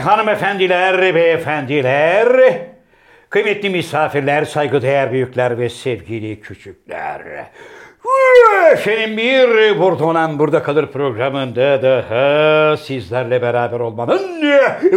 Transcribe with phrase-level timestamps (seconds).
[0.00, 2.58] hanımefendiler, beyefendiler,
[3.30, 7.20] kıymetli misafirler, saygıdeğer büyükler ve sevgili küçükler.
[8.72, 14.44] Efendim bir Burada olan Burada Kalır programında daha sizlerle beraber olmanın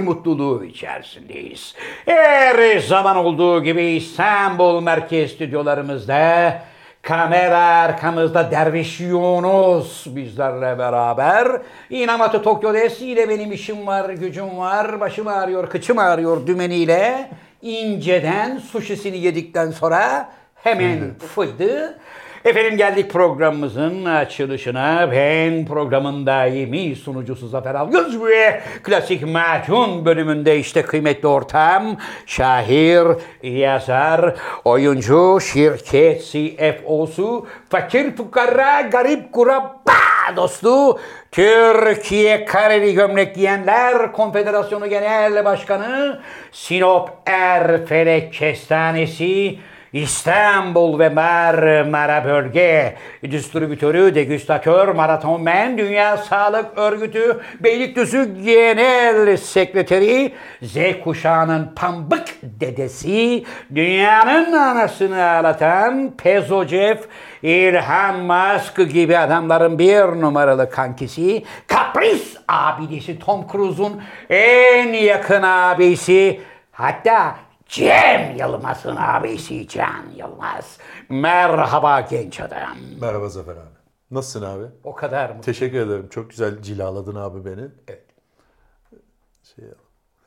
[0.03, 1.75] mutluluğu içerisindeyiz.
[2.05, 6.61] Her zaman olduğu gibi İstanbul Merkez Stüdyolarımızda
[7.04, 11.62] Kamera arkamızda Derviş Yunus bizlerle beraber.
[11.89, 17.29] İnamatı Tokyo ile benim işim var, gücüm var, başım ağrıyor, kıçım ağrıyor dümeniyle.
[17.62, 21.99] inceden suşisini yedikten sonra hemen fıydı.
[22.45, 25.11] Efendim geldik programımızın açılışına.
[25.11, 33.07] Ben programın daimi sunucusu Zafer Algöz ve klasik macun bölümünde işte kıymetli ortam, şair,
[33.43, 39.93] yazar, oyuncu, şirket CFO'su, fakir fukara, garip kurabba
[40.35, 40.99] dostu,
[41.31, 46.20] Türkiye Kareli Gömlek Giyenler Konfederasyonu Genel Başkanı,
[46.51, 49.57] Sinop Erfelek Kestanesi,
[49.94, 61.71] İstanbul ve Marmara Bölge Distribütörü, Degüstatör, Maratonmen, Dünya Sağlık Örgütü, Beylikdüzü Genel Sekreteri, Z kuşağının
[61.76, 63.44] pambık dedesi,
[63.76, 67.08] dünyanın anasını ağlatan Pezocef,
[67.44, 76.41] İlhan Musk gibi adamların bir numaralı kankisi, kapris abidesi Tom Cruise'un en yakın abisi,
[76.72, 77.36] hatta
[77.74, 80.78] Cem Yılmaz'ın abisi Can Yılmaz.
[81.09, 82.78] Merhaba genç adam.
[83.02, 83.78] Merhaba Zafer abi.
[84.12, 84.63] Nasılsın abi?
[84.84, 85.41] O kadar mı?
[85.41, 86.09] Teşekkür ederim.
[86.09, 87.68] Çok güzel cilaladın abi beni.
[87.88, 88.06] Evet.
[89.56, 89.66] Şey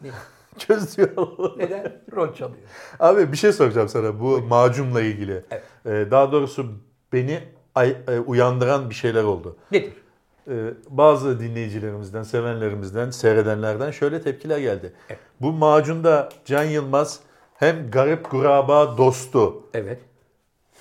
[0.02, 0.10] Ne?
[0.58, 1.28] Çözüyor.
[1.58, 2.02] Neden?
[2.16, 2.62] Rol çalıyor.
[3.00, 5.44] Abi bir şey soracağım sana bu macunla ilgili.
[5.50, 5.64] Evet.
[5.86, 6.66] Ee, daha doğrusu
[7.12, 7.40] beni
[7.74, 9.56] ay- e, uyandıran bir şeyler oldu.
[9.72, 9.92] Nedir?
[10.50, 14.92] Ee, bazı dinleyicilerimizden, sevenlerimizden, seyredenlerden şöyle tepkiler geldi.
[15.40, 17.20] Bu macunda Can Yılmaz
[17.58, 20.00] hem garip kuraba dostu Evet.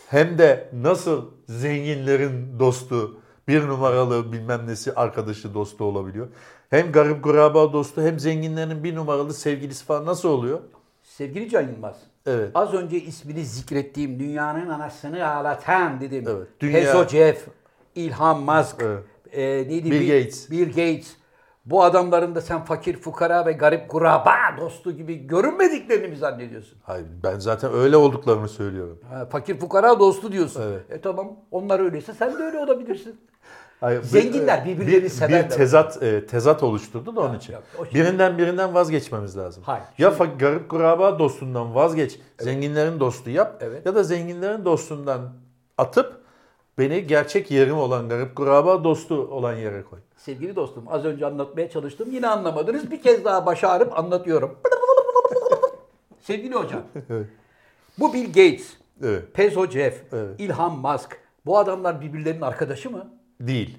[0.09, 6.27] hem de nasıl zenginlerin dostu, bir numaralı bilmem nesi arkadaşı dostu olabiliyor.
[6.69, 10.59] Hem garip kuraba dostu hem zenginlerin bir numaralı sevgilisi falan nasıl oluyor?
[11.03, 11.95] Sevgili Can Yılmaz.
[12.25, 12.51] Evet.
[12.55, 16.25] Az önce ismini zikrettiğim dünyanın anasını ağlatan dedim.
[16.27, 17.47] Evet, dünya- Peso Jeff,
[17.95, 19.03] Ilhan Musk, Evet.
[19.31, 19.91] e, neydi?
[19.91, 20.51] Bill Gates.
[20.51, 21.15] Bill Gates.
[21.65, 26.77] Bu adamların da sen fakir, fukara ve garip kuraba dostu gibi görünmediklerini mi zannediyorsun?
[26.83, 28.99] Hayır ben zaten öyle olduklarını söylüyorum.
[29.09, 30.61] Ha, fakir fukara dostu diyorsun.
[30.61, 30.81] Evet.
[30.91, 33.19] E tamam onlar öyleyse sen de öyle olabilirsin.
[33.81, 35.45] Hayır, bir- Zenginler birbirlerini bir, severler.
[35.45, 37.53] Bir tezat e, tezat oluşturdu da onun için.
[37.53, 39.63] yok, şimdi- Birinden birinden vazgeçmemiz lazım.
[39.65, 43.85] Hayır, Ya fa- garip kuraba dostundan vazgeç, zenginlerin dostu yap Evet.
[43.85, 45.21] ya da zenginlerin dostundan
[45.77, 46.13] atıp
[46.77, 49.99] beni gerçek yerim olan garip kuraba dostu olan yere koy.
[50.17, 52.91] Sevgili dostum az önce anlatmaya çalıştım yine anlamadınız.
[52.91, 54.59] Bir kez daha başa ağrıp anlatıyorum.
[56.21, 56.81] Sevgili hocam.
[57.09, 57.27] Evet.
[57.99, 59.33] Bu Bill Gates, Evet.
[59.33, 60.39] Peso Jeff, Evet.
[60.39, 63.07] Ilhan Musk bu adamlar birbirlerinin arkadaşı mı?
[63.39, 63.77] Değil.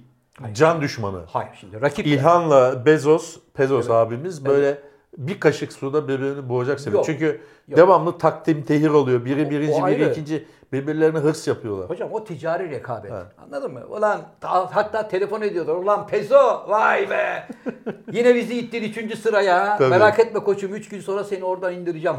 [0.53, 1.25] Can düşmanı.
[1.27, 2.07] Hayır şimdi rakip.
[2.07, 4.79] İlhan'la Bezos, Bezos abimiz böyle
[5.17, 6.99] bir kaşık suda birbirini boğacak seviyor.
[6.99, 7.79] Yok, Çünkü yok.
[7.79, 9.25] devamlı takdim tehir oluyor.
[9.25, 10.11] Biri birinci, biri ayrı.
[10.11, 10.47] ikinci.
[10.73, 11.91] Birbirlerine hırs yapıyorlar.
[11.91, 13.13] Hocam o ticari rekabet.
[13.47, 13.81] Anladın mı?
[13.91, 15.75] Ulan ta- hatta telefon ediyorlar.
[15.75, 17.49] Ulan Peso vay be.
[18.13, 19.79] Yine bizi ittin üçüncü sıraya.
[19.79, 19.91] Tabii.
[19.91, 22.17] Merak etme koçum üç gün sonra seni oradan indireceğim.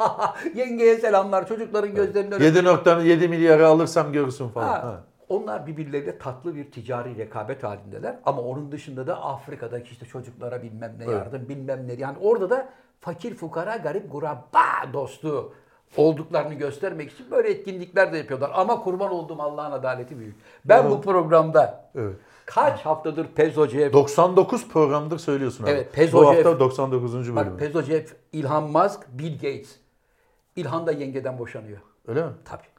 [0.54, 1.48] Yengeye selamlar.
[1.48, 2.58] Çocukların gözlerinin önünde.
[2.60, 4.66] 7.7 milyarı alırsam görürsün falan.
[4.66, 5.00] Ha, Ha.
[5.28, 8.16] Onlar birbirleriyle tatlı bir ticari rekabet halindeler.
[8.26, 11.92] Ama onun dışında da Afrika'daki işte çocuklara bilmem ne yardım bilmem ne.
[11.92, 12.68] Yani orada da
[13.00, 15.52] fakir fukara garip guraba dostu
[15.96, 18.50] olduklarını göstermek için böyle etkinlikler de yapıyorlar.
[18.54, 20.36] Ama kurban olduğum Allah'ın adaleti büyük.
[20.64, 22.16] Ben bu programda Evet.
[22.46, 25.70] kaç haftadır Pezocev, 99 programdır söylüyorsun abi.
[25.70, 27.14] Evet, Pezo Bu hafta 99.
[27.14, 27.36] bölümü.
[27.36, 29.76] bak Pezocev, İlhan Musk, Bill Gates.
[30.56, 31.78] İlhan da yengeden boşanıyor.
[32.06, 32.32] Öyle mi?
[32.44, 32.75] Tabii.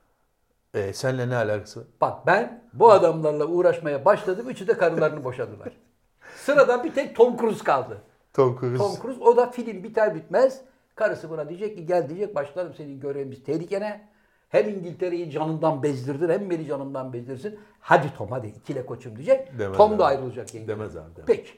[0.78, 1.80] E, senle ne alakası?
[1.80, 1.88] var?
[2.02, 4.50] Bak ben bu adamlarla uğraşmaya başladım.
[4.50, 5.70] Üçü de karılarını boşadılar.
[6.36, 7.98] Sıradan bir tek Tom Cruise kaldı.
[8.34, 8.78] Tom Cruise.
[8.78, 10.62] Tom Cruise o da film biter bitmez
[10.96, 14.08] karısı buna diyecek ki gel diyecek başlarım senin görevimiz tehlikene.
[14.50, 17.60] Hem İngiltere'yi canından bezdirdir hem beni canından bezdirsin.
[17.80, 19.60] Hadi Tom hadi ikile koçum diyecek.
[19.60, 20.00] Demez Tom abi.
[20.00, 20.68] da ayrılacak yenge.
[20.68, 21.28] Demez abi, demez.
[21.28, 21.50] Peki.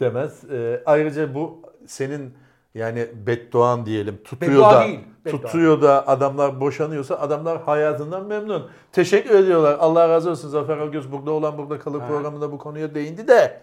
[0.00, 0.50] Demez.
[0.50, 2.34] E, ayrıca bu senin
[2.74, 5.40] yani bedduan diyelim tutuyor Beddua da değil, beddua.
[5.40, 8.70] tutuyor da adamlar boşanıyorsa adamlar hayatından memnun.
[8.92, 9.76] Teşekkür ediyorlar.
[9.80, 13.60] Allah razı olsun Zafer Algöz burada olan burada kalır programında bu konuya değindi de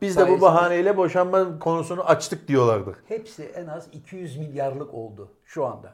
[0.00, 2.96] biz de bu bahaneyle boşanma konusunu açtık diyorlardı.
[3.08, 5.92] Hepsi en az 200 milyarlık oldu şu anda.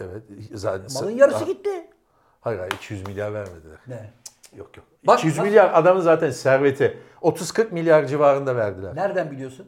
[0.00, 0.22] Evet.
[0.54, 1.70] Zaten Malın yarısı Ah, gitti.
[2.40, 3.78] Hayır hayır 200 milyar vermediler.
[3.86, 4.10] Ne?
[4.56, 4.86] Yok yok.
[5.06, 8.96] Bak, 200 nasıl- milyar adamın zaten serveti 30-40 milyar civarında verdiler.
[8.96, 9.66] Nereden biliyorsun?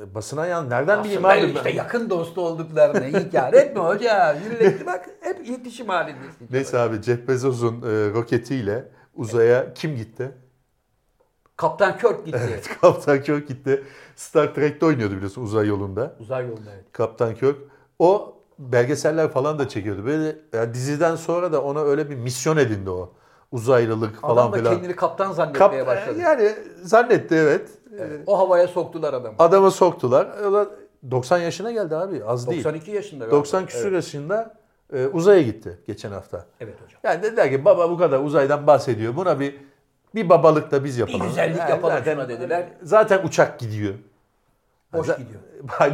[0.00, 1.50] E, basına yan nereden bileyim Aslında abi?
[1.52, 1.74] işte ben?
[1.74, 4.36] yakın dostu olduklarını inkar etme hoca.
[4.48, 6.48] Sürekli bak hep iletişim halindesin.
[6.50, 10.32] Neyse abi Jeff Bezos'un e, roketiyle uzaya kim gitti?
[11.56, 12.60] Kaptan Kirk gitti.
[12.80, 13.84] Kaptan Kirk gitti.
[14.16, 16.16] Star Trek'te oynuyordu biliyorsun uzay yolunda.
[16.20, 16.84] Uzay yolunda evet.
[16.92, 17.56] Kaptan Kirk.
[17.98, 20.04] O belgeseller falan da çekiyordu.
[20.06, 23.12] Böyle yani diziden sonra da ona öyle bir misyon edindi o.
[23.52, 24.74] Uzaylılık falan Adam da filan.
[24.74, 26.18] kendini kaptan zannetmeye Kap- başladı.
[26.20, 27.68] yani zannetti evet.
[28.26, 29.34] O havaya soktular adamı.
[29.38, 30.26] Adama soktular.
[30.48, 30.66] O da
[31.10, 32.24] 90 yaşına geldi abi.
[32.24, 32.64] Az değil.
[32.64, 33.24] 92 yaşında.
[33.24, 33.36] galiba.
[33.36, 33.92] 90 küsur Evet.
[33.94, 34.54] yaşında
[34.92, 36.46] e, uzaya gitti geçen hafta.
[36.60, 37.00] evet hocam.
[37.04, 39.16] Yani dediler ki baba bu kadar uzaydan bahsediyor.
[39.16, 39.56] Buna bir
[40.14, 41.20] bir babalık da biz yapalım.
[41.20, 42.66] Bir güzellik Yani yapalım zaten- şuna dediler.
[42.82, 43.94] Zaten uçak gidiyor.
[44.92, 45.40] Boş Za- gidiyor.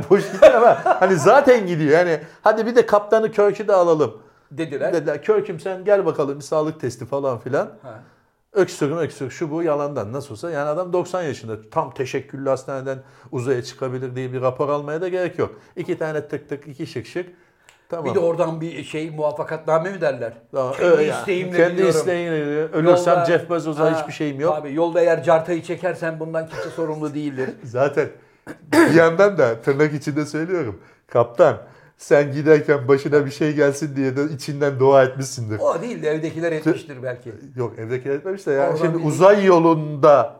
[0.11, 1.91] Boş gidiyor ama hani zaten gidiyor.
[1.91, 4.19] Yani hadi bir de kaptanı Kirk'ü de alalım.
[4.51, 4.93] Dediler.
[4.93, 7.71] Dediler Kirk'üm sen gel bakalım bir sağlık testi falan filan.
[7.83, 8.01] Ha.
[8.55, 12.99] Öksürüm öksürük şu bu yalandan nasıl olsa yani adam 90 yaşında tam teşekküllü hastaneden
[13.33, 15.61] uzaya çıkabilir diye bir rapor almaya da gerek yok.
[15.77, 17.27] İki tane tık tık iki şık şık.
[17.89, 18.05] Tamam.
[18.05, 20.33] Bir de oradan bir şey muvaffakatname mi derler?
[20.55, 21.97] Daha- Kendi isteğimle Kendi gidiyorum.
[21.99, 22.37] isteğimle
[22.69, 24.55] Ölürsem Yolda- Jeff Bezos'a Ha, hiçbir şeyim yok.
[24.57, 27.51] Abi yolda eğer cartayı çekersen bundan kimse sorumlu değildir.
[27.65, 28.09] Zaten
[28.73, 30.81] bir yandan da tırnak içinde söylüyorum.
[31.07, 31.57] Kaptan
[32.01, 35.59] sen giderken başına bir şey gelsin diye de içinden dua etmişsindir.
[35.59, 37.33] O değil de evdekiler etmiştir belki.
[37.57, 38.65] Yok evdekiler etmemiş de ya.
[38.71, 40.37] Oradan Şimdi bir- uzay yolunda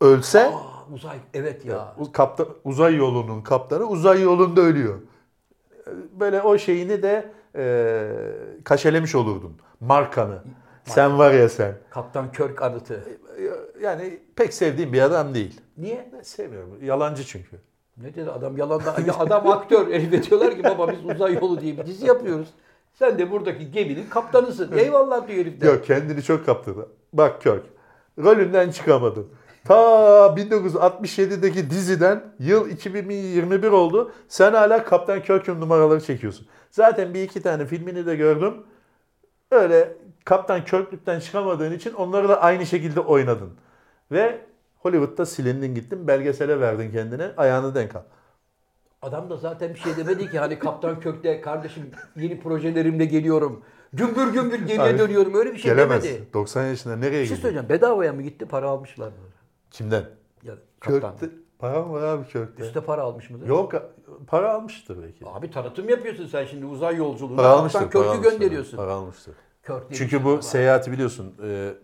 [0.00, 1.16] ölse Aa, uzay.
[1.34, 1.94] Evet ya.
[2.12, 4.98] kaptan, uzay yolunun kaptanı uzay yolunda ölüyor.
[6.20, 8.06] Böyle o şeyini de e,
[8.64, 9.56] kaşelemiş olurdun.
[9.80, 10.38] Markanı.
[10.84, 11.74] Sen var ya sen.
[11.90, 13.04] Kaptan Kirk anıtı.
[13.82, 15.60] Yani pek sevdiğim bir adam değil.
[15.78, 16.10] Niye?
[16.22, 16.70] Sevmiyorum.
[16.82, 17.56] Yalancı çünkü.
[17.96, 21.78] Ne dedi adam yalanda ya adam aktör herif diyorlar ki baba biz uzay yolu diye
[21.78, 22.48] bir dizi yapıyoruz.
[22.92, 24.78] Sen de buradaki geminin kaptanısın.
[24.78, 25.66] Eyvallah diyor herif de.
[25.66, 26.88] Yok kendini çok kaptırdı.
[27.12, 27.62] Bak Kirk.
[28.18, 29.28] Rolünden çıkamadın.
[29.64, 29.74] Ta
[30.26, 34.12] 1967'deki diziden yıl 2021 oldu.
[34.28, 36.46] Sen hala Kaptan Kirk'ün numaraları çekiyorsun.
[36.70, 38.54] Zaten bir iki tane filmini de gördüm.
[39.50, 43.50] Öyle Kaptan Kirk'lükten çıkamadığın için onları da aynı şekilde oynadın.
[44.12, 44.40] Ve
[44.82, 48.02] Hollywood'da silindin gittin belgesele verdin kendine ayağını denk al.
[49.02, 53.62] Adam da zaten bir şey demedi ki hani Kaptan Kök'te kardeşim yeni projelerimle geliyorum.
[53.92, 55.34] Gümbür gümbür geriye Abi, dönüyorum.
[55.34, 56.04] Öyle bir şey Gelemez.
[56.04, 56.28] demedi.
[56.32, 57.38] 90 yaşında nereye Bir şey gidiyor?
[57.40, 57.68] söyleyeceğim.
[57.68, 58.46] Bedavaya mı gitti?
[58.46, 59.14] Para almışlar mı?
[59.70, 60.04] Kimden?
[60.42, 61.16] Ya, kaptan.
[61.18, 61.36] Kirk'te.
[61.58, 62.62] Para mı var abi Kirk'te?
[62.62, 63.46] Üste para almış mıdır?
[63.46, 63.72] Yok
[64.26, 65.24] para almıştır belki.
[65.26, 67.36] Abi tanıtım yapıyorsun sen şimdi uzay yolculuğuna.
[67.36, 67.78] Para almıştır.
[67.80, 68.30] Para Kök'ü almıştır.
[68.32, 68.76] gönderiyorsun.
[68.76, 69.34] Para almıştır.
[69.68, 70.40] Bir Çünkü şey bu var.
[70.40, 71.34] seyahati biliyorsun.
[71.44, 71.74] e,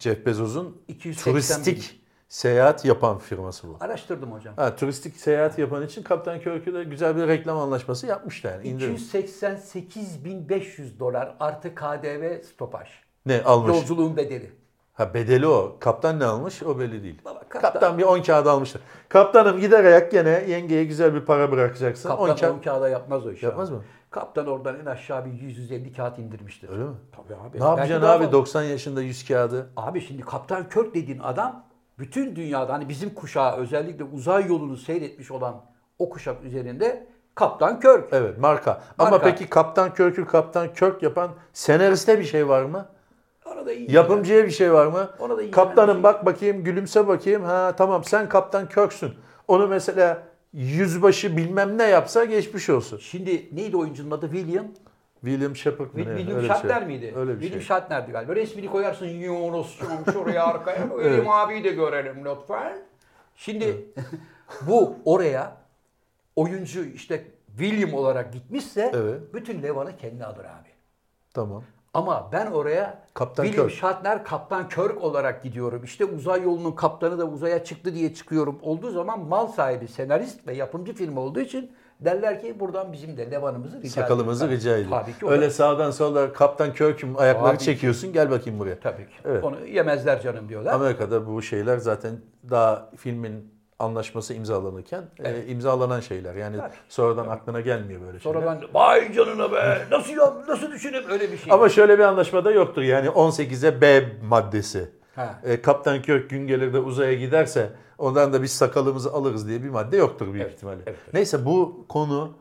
[0.00, 2.01] Jeff Bezos'un 280 turistik
[2.32, 3.76] seyahat yapan firması bu.
[3.80, 4.54] Araştırdım hocam.
[4.56, 8.52] Ha, turistik seyahat yapan için Kaptan Kirk'ü de güzel bir reklam anlaşması yapmışlar.
[8.52, 8.68] Yani.
[8.68, 8.94] İndirim.
[8.94, 12.88] 288.500 dolar artı KDV stopaj.
[13.26, 13.76] Ne almış?
[13.76, 14.52] Yolculuğun bedeli.
[14.92, 15.76] Ha bedeli o.
[15.80, 17.20] Kaptan ne almış o belli değil.
[17.24, 17.72] Baba, kaptan...
[17.72, 18.82] kaptan- bir 10 kağıdı almışlar.
[19.08, 22.10] Kaptanım gider ayak gene yengeye güzel bir para bırakacaksın.
[22.10, 22.54] 10 Kaptan kağıt.
[22.54, 23.46] 10 kağıda yapmaz o işi.
[23.46, 23.76] Yapmaz abi.
[23.76, 23.82] mı?
[24.10, 26.68] Kaptan oradan en aşağı bir 150 kağıt indirmiştir.
[26.68, 26.94] Öyle mi?
[27.12, 27.60] Tabii abi.
[27.60, 28.32] Ne yapacaksın abi fazla.
[28.32, 29.70] 90 yaşında 100 kağıdı?
[29.76, 31.64] Abi şimdi Kaptan Kirk dediğin adam
[32.02, 35.54] bütün dünyada hani bizim kuşağı özellikle uzay yolunu seyretmiş olan
[35.98, 38.04] o kuşak üzerinde Kaptan Kirk.
[38.12, 38.82] Evet marka.
[38.98, 39.24] Ama Marka.
[39.24, 42.86] peki Kaptan Kirk'ü Kaptan Kirk yapan senariste bir şey var mı?
[43.44, 43.92] Orada iyi.
[43.92, 45.10] Yapımcıya bir şey var mı?
[45.18, 47.44] Ona da iyi Kaptanım bak bakayım gülümse bakayım.
[47.44, 49.12] Ha tamam sen Kaptan Kirk'sün.
[49.48, 52.98] Onu mesela yüzbaşı bilmem ne yapsa geçmiş olsun.
[52.98, 54.30] Şimdi neydi oyuncunun adı?
[54.30, 54.66] William?
[55.24, 56.04] William Shepard mı?
[56.04, 56.86] William Öyle Shatner şey.
[56.86, 57.12] miydi?
[57.16, 57.66] Öyle bir William şey.
[57.66, 58.36] Shatner'di galiba.
[58.36, 60.88] Resmini koyarsın Yunus'cum şuraya arkaya.
[61.02, 62.78] William abiyi de görelim lütfen.
[63.36, 63.86] Şimdi
[64.66, 65.56] bu oraya
[66.36, 67.24] oyuncu işte
[67.58, 69.34] William olarak gitmişse Evet.
[69.34, 70.68] bütün Levan'ı kendi alır abi.
[71.34, 71.62] Tamam.
[71.94, 73.78] Ama ben oraya Kaptan William Kirk.
[73.80, 75.84] Shatner Kaptan Kirk olarak gidiyorum.
[75.84, 78.58] İşte uzay yolunun kaptanı da uzaya çıktı diye çıkıyorum.
[78.62, 81.72] Olduğu zaman mal sahibi, senarist ve yapımcı firma olduğu için
[82.04, 84.58] derler ki buradan bizim de Levan'ımızı rica Sakalımızı edelim.
[84.58, 84.90] rica edin.
[84.90, 85.26] Tabii ki.
[85.28, 87.64] Öyle da- sağdan sola Kaptan Kirk'üm ayakları Tabii ki.
[87.64, 88.80] çekiyorsun gel bakayım buraya.
[88.80, 89.14] Tabii ki.
[89.24, 89.44] Evet.
[89.44, 90.72] Onu yemezler canım diyorlar.
[90.72, 92.12] Amerika'da bu şeyler zaten
[92.50, 96.34] daha filmin anlaşması imzalanırken e, imzalanan şeyler.
[96.34, 96.72] Yani Tabii.
[96.88, 98.40] sonradan aklına gelmiyor böyle şeyler.
[98.40, 101.52] Sonra ben vay canına be nasıl ya, nasıl düşünüp öyle bir şey.
[101.52, 102.82] Ama şöyle bir anlaşmada yoktur.
[102.82, 104.88] Yani 18'e B maddesi.
[105.16, 105.40] Ha.
[105.44, 107.68] E, Kaptan Kirk gün gelir de uzaya giderse
[108.02, 110.82] ondan da biz sakalımızı alırız diye bir madde yoktur büyük Evet, ihtimalle.
[110.86, 111.14] evet, evet.
[111.14, 112.32] Neyse bu konu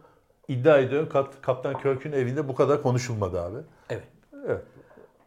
[0.47, 3.57] iddia ediyorum Kap- Kaptan Kirk'ün evinde bu kadar konuşulmadı abi.
[3.89, 4.03] Evet.
[4.47, 4.61] Evet.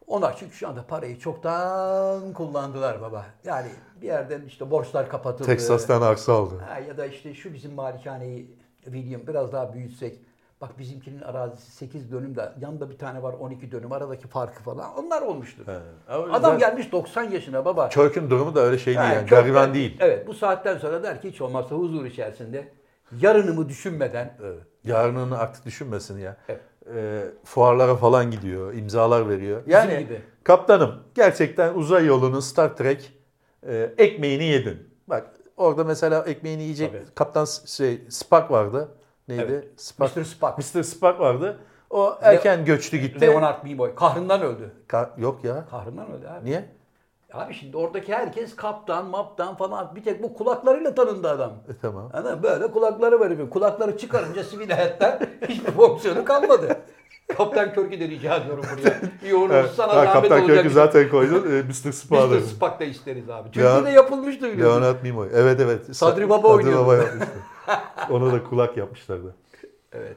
[0.07, 3.27] Onlar çünkü şu anda parayı çoktan kullandılar baba.
[3.45, 3.69] Yani
[4.03, 5.47] bir yerden işte borçlar kapatıldı.
[5.49, 6.55] Texas'tan arsa aldı.
[6.69, 10.19] Ha, ya da işte şu bizim malikaneyi William biraz daha büyütsek
[10.65, 14.99] Bak bizimkinin arazisi 8 dönüm de yanında bir tane var 12 dönüm aradaki farkı falan
[14.99, 15.65] onlar olmuştur.
[16.09, 17.89] Ama Adam gelmiş 90 yaşına baba.
[17.89, 19.29] Körk'ün durumu da öyle şey değil yani.
[19.29, 19.97] çok Gariban değil.
[20.01, 22.69] Evet bu saatten sonra der ki hiç olmazsa huzur içerisinde
[23.21, 24.63] yarınımı düşünmeden Evet.
[24.85, 26.37] Yarınını artık düşünmesin ya.
[26.49, 26.61] Evet.
[26.95, 29.63] Ee, fuarlara falan gidiyor, imzalar veriyor.
[29.67, 30.21] Yani gibi.
[30.45, 33.13] kaptanım gerçekten uzay yolunun Star Trek
[33.67, 34.89] e, ekmeğini yedin.
[35.09, 37.05] Bak orada mesela ekmeğini yiyecek Tabii.
[37.15, 38.89] kaptan şey Spock vardı.
[39.29, 39.43] Neydi?
[39.49, 39.65] Evet.
[39.77, 40.17] Spock.
[40.17, 40.25] Mr.
[40.25, 40.83] Spock, Mr.
[40.83, 41.59] Spock vardı.
[41.91, 43.21] O erken göçtü gitti.
[43.21, 44.73] Leonard Nimoy kahrından öldü.
[44.89, 45.65] Ka- yok ya.
[45.71, 46.45] Kahrından öldü abi.
[46.45, 46.65] Niye?
[47.33, 51.51] Abi şimdi oradaki herkes kaptan, maptan falan bir tek bu kulaklarıyla tanındı adam.
[51.51, 52.05] E, tamam.
[52.05, 52.43] Mı?
[52.43, 53.47] Böyle kulakları herifin.
[53.47, 56.77] Kulakları çıkarınca sivil hayatta hiçbir fonksiyonu kalmadı.
[57.37, 59.01] Kaptan Körk'ü de rica ediyorum buraya.
[59.31, 59.71] Yoğunuz Evet.
[59.77, 60.57] sana Ha, zahmet Kaptan olacak.
[60.57, 61.53] Kök'ü zaten koydun.
[61.53, 61.93] E, Mr.
[61.93, 63.51] Spock da isteriz abi.
[63.51, 64.83] Türkiye'de yapılmıştı biliyorsun.
[64.83, 65.29] Leonard Nimoy.
[65.35, 65.97] Evet evet.
[65.97, 66.83] Sadri Sa- Baba oynuyordu.
[66.85, 67.33] Baba yapmıştı.
[68.11, 69.35] Ona da kulak yapmışlardı.
[69.93, 70.17] Evet.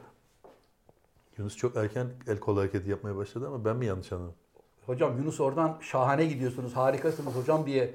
[1.38, 4.34] Yunus çok erken el kol hareketi yapmaya başladı ama ben mi yanlış anladım?
[4.86, 7.90] Hocam Yunus oradan şahane gidiyorsunuz, harikasınız hocam diye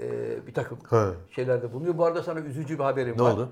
[0.00, 0.06] e,
[0.46, 1.10] bir takım Ha.
[1.30, 1.98] şeylerde bulunuyor.
[1.98, 3.32] Bu arada sana üzücü bir haberim Ne var.
[3.32, 3.48] oldu?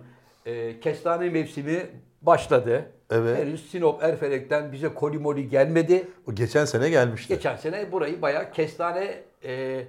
[0.47, 1.87] E, kestane mevsimi
[2.23, 2.91] başladı.
[3.11, 3.39] Evet.
[3.39, 6.09] Henüz Sinop Erfelek'ten bize kolimoli gelmedi.
[6.29, 7.35] O geçen sene gelmişti.
[7.35, 9.85] Geçen sene burayı bayağı kestane e,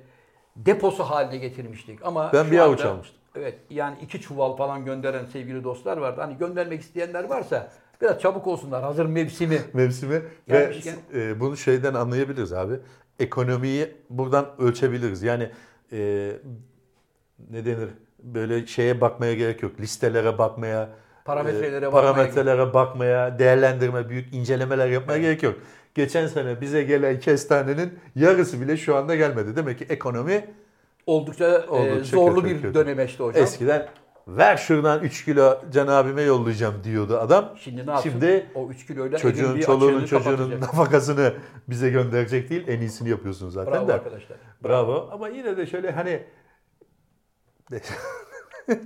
[0.56, 2.00] deposu haline getirmiştik.
[2.06, 3.18] Ama Ben bir avuç almıştım.
[3.38, 6.22] Evet yani iki çuval falan gönderen sevgili dostlar vardı.
[6.22, 8.84] Hani göndermek isteyenler varsa biraz çabuk olsunlar.
[8.84, 9.60] Hazır mevsimi.
[9.74, 10.74] Mevsimi ve
[11.14, 12.74] e, bunu şeyden anlayabiliriz abi.
[13.20, 15.24] Ekonomiyi buradan ölçebiliriz.
[15.24, 15.50] Yani
[15.92, 16.32] e,
[17.50, 17.90] ne denir?
[18.24, 19.80] Böyle şeye bakmaya gerek yok.
[19.80, 20.90] Listelere bakmaya,
[21.26, 25.56] Parametrelere e, bakmaya parametrelere bakmaya, değerlendirme, büyük incelemeler yapmaya gerek yok.
[25.96, 29.56] Geçen sene bize gelen kestanenin yarısı bile şu anda gelmedi.
[29.56, 30.46] Demek ki ekonomi
[31.08, 32.74] Oldukça, e, Oldukça zorlu kötü, bir kötü.
[32.74, 33.44] dönemeçti hocam.
[33.44, 33.88] eskiden
[34.28, 37.54] ver şuradan 3 kilo Can abime yollayacağım diyordu adam.
[37.60, 38.10] Şimdi ne yapsın?
[38.10, 41.34] Şimdi o 3 kiloyla çocuğun, çoluğunun, çocuğunun nafakasını
[41.68, 42.68] bize gönderecek değil.
[42.68, 43.94] En iyisini yapıyorsun zaten Bravo de.
[43.94, 44.38] arkadaşlar.
[44.64, 45.10] Bravo.
[45.12, 46.24] Ama yine de şöyle hani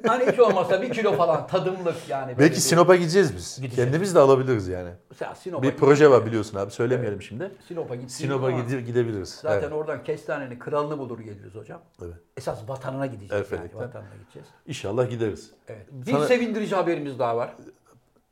[0.08, 2.36] Hani hiç olmazsa bir kilo falan tadımlık yani.
[2.40, 3.56] belki bir- Sinop'a gideceğiz biz.
[3.62, 3.76] Gideceğiz.
[3.76, 4.90] Kendimiz de alabiliriz yani.
[5.10, 6.72] Mesela Sinop'a Bir proje var biliyorsun abi.
[6.72, 7.52] Söylemeyelim şimdi.
[7.68, 9.30] Sinop'a gittiğimiz Sinop'a gide- gidebiliriz.
[9.42, 9.72] Zaten Evet.
[9.74, 11.82] oradan kestanenin kralını bulur geliriz hocam.
[12.06, 12.14] Evet.
[12.38, 13.40] Esas vatanına gideceğiz yani.
[13.42, 13.80] Erfelek'ten.
[13.82, 14.48] Vatanına gideceğiz.
[14.68, 15.52] İnşallah gideriz.
[15.68, 15.86] Evet.
[15.92, 17.54] Bir Sana- sevindirici haberimiz daha var.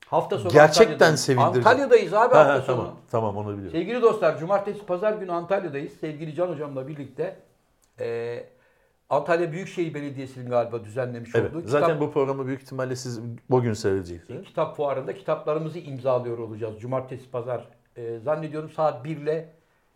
[0.08, 1.20] Hafta sonu Gerçekten Antalya'dayız.
[1.20, 1.58] sevindirici.
[1.70, 2.75] Antalya'dayız abi Ha, hafta ha, sonu.
[2.77, 2.96] tamam.
[3.12, 3.72] Tamam onu biliyorum.
[3.72, 5.94] Sevgili dostlar, cumartesi pazar günü Antalya'dayız.
[5.94, 7.36] Sevgili Can hocamla birlikte
[8.00, 8.44] e,
[9.10, 11.56] Antalya Büyükşehir Belediyesi'nin galiba düzenlemiş Evet.
[11.56, 14.46] olduğu Zaten kitap, bu programı büyük ihtimalle siz bugün seyredeceksiniz.
[14.46, 16.80] kitap fuarında kitaplarımızı imzalıyor olacağız.
[16.80, 19.54] Cumartesi pazar e, zannediyorum saat 1 ile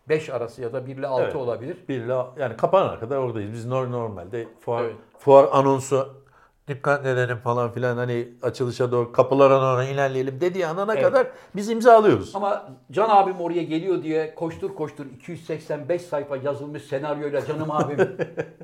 [0.08, 1.36] 5 arası ya da 1 ile 6 Evet.
[1.36, 1.76] olabilir.
[1.88, 3.52] Bir la- yani kapana kadar oradayız.
[3.52, 4.94] Biz nor- normalde fuar Evet.
[5.18, 6.23] fuar anonsu
[6.68, 11.04] dikkat edelim falan filan hani açılışa doğru kapılara doğru ilerleyelim dediği anana Evet.
[11.04, 12.36] kadar biz imzalıyoruz.
[12.36, 17.98] Ama Can abim oraya geliyor diye koştur koştur 285 sayfa yazılmış senaryoyla canım abim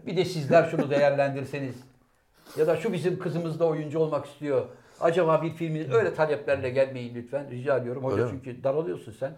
[0.06, 1.74] bir de sizler şunu değerlendirseniz
[2.56, 4.64] ya da şu bizim kızımız da oyuncu olmak istiyor.
[5.00, 8.04] Acaba bir filmin öyle taleplerle gelmeyin lütfen rica ediyorum.
[8.04, 8.30] Hoca Öyle mi?
[8.44, 9.32] çünkü daralıyorsun sen.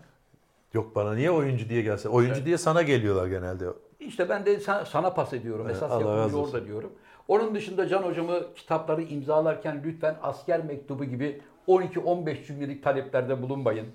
[0.74, 2.08] Yok bana niye oyuncu diye gelse?
[2.08, 3.64] Oyuncu diye sana geliyorlar genelde.
[4.00, 5.64] İşte ben de sana, sana pas ediyorum.
[5.66, 6.92] Evet, Esas Allah yapımcı orada diyorum.
[7.32, 13.86] Onun dışında Can hocamı kitapları imzalarken lütfen asker mektubu gibi 12-15 cümlelik taleplerde bulunmayın.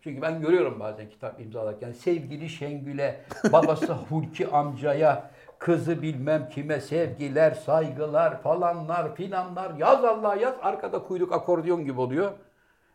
[0.00, 3.20] Çünkü ben görüyorum bazen kitap imzalarken sevgili Şengül'e,
[3.52, 11.32] babası Hulki amcaya, kızı bilmem kime sevgiler, saygılar falanlar filanlar yaz Allah yaz arkada kuyruk
[11.32, 12.32] akordiyon gibi oluyor.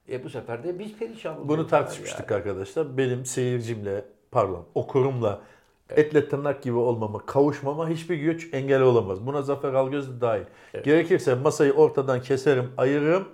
[0.10, 1.50] E bu sefer de biz perişan oluyoruz.
[1.50, 2.98] Bunu tartışmıştık arkadaşlar.
[2.98, 5.42] Benim seyircimle pardon okurumla
[5.90, 9.28] etle tırnak gibi olmama, kavuşmama hiçbir güç engel olamaz.
[9.28, 10.44] Buna Zafer Algöz de dahil.
[10.84, 13.28] Gerekirse masayı ortadan keserim, ayırırım.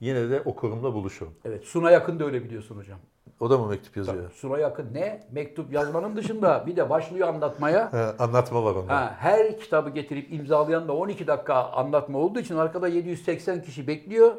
[0.00, 1.34] Yine de okurumla buluşurum.
[1.44, 2.98] Evet Suna Yakın da öyle biliyorsun hocam.
[3.40, 4.30] O da mı mektup yazıyor?
[4.30, 5.26] Sura yakın ne?
[5.32, 7.92] Mektup yazmanın dışında bir de başlıyor anlatmaya.
[7.92, 8.94] He, anlatma var onda.
[8.94, 14.32] Ha, her kitabı getirip imzalayan da 12 dakika anlatma olduğu için arkada 780 kişi bekliyor.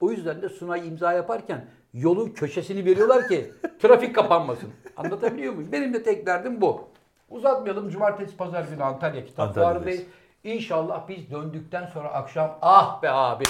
[0.00, 4.68] O yüzden de Sunay imza yaparken yolun köşesini veriyorlar ki trafik kapanmasın.
[4.96, 5.72] Anlatabiliyor muyum?
[5.72, 6.88] Benim de tek derdim bu.
[7.30, 7.88] Uzatmayalım.
[7.90, 9.74] Cumartesi pazar günü Antalya Kitap Antalya'dayız.
[9.74, 10.02] Fuarı'ndayız.
[10.44, 13.46] İnşallah biz döndükten sonra akşam ah be abim.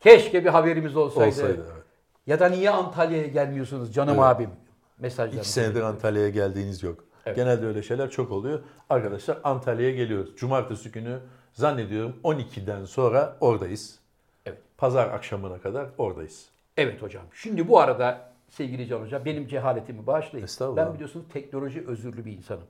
[0.00, 1.28] Keşke bir haberimiz olsaydı.
[1.28, 1.82] Olsaydı evet.
[2.26, 4.24] Ya da niye Antalya'ya gelmiyorsunuz canım Evet.
[4.24, 4.50] abim?
[4.98, 5.38] Mesajlar.
[5.38, 7.04] İki senedir Antalya'ya geldiğiniz yok.
[7.26, 7.36] Evet.
[7.36, 8.60] Genelde öyle şeyler çok oluyor.
[8.90, 10.36] Arkadaşlar Antalya'ya geliyoruz.
[10.36, 11.18] Cumartesi günü
[11.52, 13.98] zannediyorum 12'den sonra oradayız.
[14.46, 14.58] Evet.
[14.78, 16.51] Pazar akşamına kadar oradayız.
[16.76, 17.22] Evet hocam.
[17.34, 20.44] Şimdi bu arada sevgili Can Hoca benim cehaletimi bağışlayın.
[20.44, 20.86] Estağfurullah.
[20.86, 22.64] Ben biliyorsunuz teknoloji özürlü bir insanım.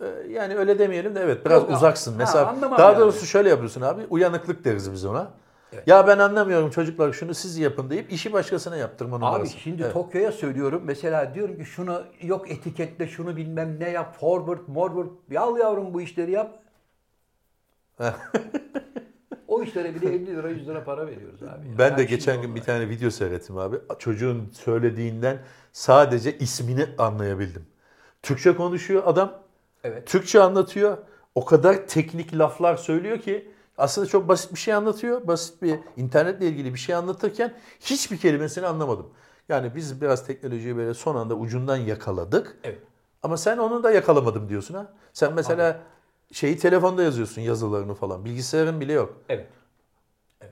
[0.00, 2.12] Ee, Yani öyle demeyelim de evet biraz Yok, uzaksın.
[2.12, 3.00] ha, Mesela anlamam daha yani.
[3.00, 4.02] doğrusu şöyle yapıyorsun abi.
[4.10, 5.30] Uyanıklık deriz biz ona.
[5.86, 9.58] Ya ben anlamıyorum çocuklar şunu siz yapın deyip işi başkasına yaptırma Abi numarası.
[9.58, 9.92] şimdi Evet.
[9.92, 10.82] Tokyo'ya söylüyorum.
[10.84, 14.16] Mesela diyorum ki şunu yok etiketle şunu bilmem ne yap.
[14.20, 15.36] Forward, forward.
[15.36, 16.58] Al yavrum bu işleri yap.
[19.52, 21.78] o işlere bile 50 lira 100 lira para veriyoruz abi.
[21.78, 23.76] Ben Yani de şimdi geçen gün bir tane video seyrettim abi.
[23.98, 25.38] Çocuğun söylediğinden
[25.72, 27.66] sadece ismini anlayabildim.
[28.22, 29.32] Türkçe konuşuyor adam.
[29.84, 30.06] Evet.
[30.06, 30.98] Türkçe anlatıyor.
[31.34, 35.26] O kadar teknik laflar söylüyor ki aslında çok basit bir şey anlatıyor.
[35.26, 39.06] Basit bir internetle ilgili bir şey anlatırken hiçbir kelimesini anlamadım.
[39.48, 42.56] Yani biz biraz teknolojiyi böyle son anda ucundan yakaladık.
[42.64, 42.78] Evet.
[43.22, 44.92] Ama sen onu da yakalamadım diyorsun ha.
[45.12, 45.80] Sen mesela
[46.32, 48.24] şeyi telefonda yazıyorsun yazılarını falan.
[48.24, 49.16] Bilgisayarın bile yok.
[49.28, 49.46] Evet.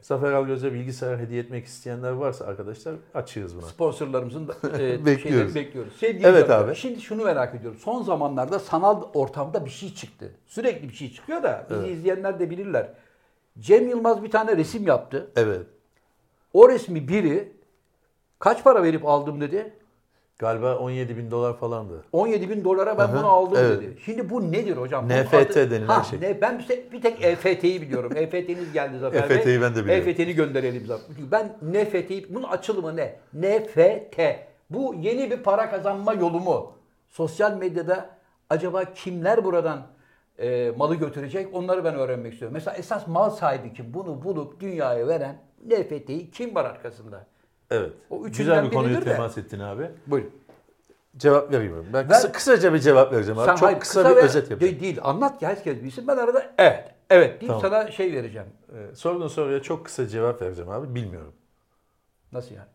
[0.03, 3.67] Zafer Algöz'e bilgisayar hediye etmek isteyenler varsa arkadaşlar açığız buna.
[3.67, 5.55] Sponsorlarımızın da e, Bekliyoruz.
[5.55, 5.93] bekliyoruz.
[6.01, 6.75] Sevgili Evet canlar, abi.
[6.75, 7.79] Şimdi şunu merak ediyorum.
[7.81, 10.31] Son zamanlarda sanal ortamda bir şey çıktı.
[10.47, 12.89] Sürekli bir şey çıkıyor da bizi izleyenler de bilirler.
[13.59, 15.31] Cem Yılmaz bir tane resim yaptı.
[15.37, 15.67] Evet.
[16.53, 17.53] O resmi biri
[18.39, 19.73] kaç para verip aldım dedi.
[20.41, 22.05] Galiba 17 bin dolar falandı.
[22.13, 23.83] 17 bin dolara ben hı, bunu aldım evet.
[23.83, 23.97] dedi.
[24.05, 25.09] Şimdi bu nedir hocam?
[25.09, 26.21] NFT denilen Ha, şey.
[26.21, 28.13] Ne, ben bir, bir tek EFT'yi biliyorum.
[28.17, 29.37] EFT'niz geldi Zafer Bey.
[29.37, 30.09] EFT'yi ben de biliyorum.
[30.09, 31.17] EFT'ni gönderelim Zafer.
[31.33, 33.17] Ben NFT'yi, bunun açılımı ne?
[33.35, 33.79] NFT.
[34.71, 36.73] Bu yeni bir para kazanma yolu mu?
[37.11, 38.11] Sosyal medyada
[38.51, 39.87] acaba kimler buradan
[40.39, 41.55] e, malı götürecek?
[41.55, 42.55] Onları ben öğrenmek istiyorum.
[42.55, 43.95] Mesela esas mal sahibi kim?
[43.95, 47.27] Bunu bulup dünyaya veren NFT'yi kim var arkasında?
[47.71, 47.93] Evet.
[48.11, 49.05] O Güzel bir de.
[49.05, 49.91] temas ettin abi.
[50.07, 50.31] Buyurun.
[51.17, 51.75] Cevap vereyim.
[51.93, 52.09] Ben Ver.
[52.09, 53.47] kısa, kısaca bir cevap vereceğim abi.
[53.47, 54.61] Sen Çok hayır, kısa, bir ve- özet yapacağım.
[54.61, 54.99] Değil, değil.
[55.03, 56.09] Anlat ki herkes bilsin.
[56.09, 57.61] Ben arada evet, evet deyip Tamam.
[57.63, 58.47] sana şey vereceğim.
[58.73, 60.95] Ee, sorduğun soruya çok kısa cevap vereceğim abi.
[60.95, 61.33] Bilmiyorum.
[62.33, 62.67] Nasıl yani?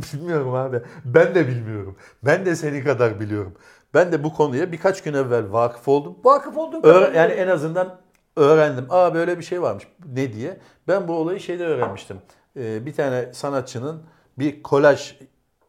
[0.14, 0.80] bilmiyorum abi.
[1.04, 1.96] Ben de bilmiyorum.
[2.22, 3.54] Ben de seni kadar biliyorum.
[3.94, 6.16] Ben de bu konuya birkaç gün evvel vakıf oldum.
[6.24, 7.98] Vakıf olduğun Öğre- kadar yani en azından
[8.36, 8.86] öğrendim.
[8.90, 9.86] Aa böyle bir şey varmış.
[10.14, 10.58] Ne diye.
[10.88, 12.16] Ben bu olayı şeyde öğrenmiştim.
[12.56, 14.02] Ee, bir tane sanatçının
[14.38, 15.18] bir kolaj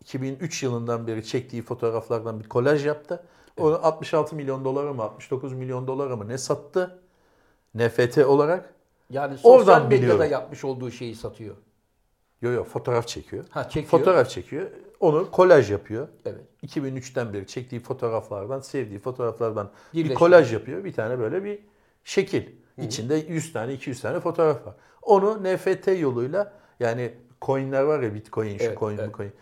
[0.02, 3.24] 2003 yılından beri çektiği fotoğraflardan bir kolaj yaptı.
[3.58, 7.00] Onu 66 milyon dolara mı 69 milyon dolara mı ne sattı?
[7.76, 8.74] NFT olarak.
[9.10, 10.32] yani sosyal Oradan medyada biliyorum.
[10.32, 11.56] yapmış olduğu şeyi satıyor.
[12.42, 13.46] Yo yo fotoğraf çekiyor.
[13.50, 13.86] Ha çekiyor.
[13.86, 14.70] Fotoğraf çekiyor.
[15.00, 16.08] Onu kolaj yapıyor.
[16.26, 16.42] Evet.
[16.64, 20.20] 2003'ten beri çektiği fotoğraflardan, sevdiği fotoğraflardan bir Birleştiriyor.
[20.20, 20.84] kolaj yapıyor.
[20.84, 21.60] Bir tane böyle bir
[22.04, 22.44] şekil.
[22.78, 24.74] İçinde 100 tane, 200 tane fotoğraf var.
[25.02, 29.14] Onu NFT yoluyla yani coinler var ya Bitcoin, şu Evet, coin, evet.
[29.14, 29.34] bu coin.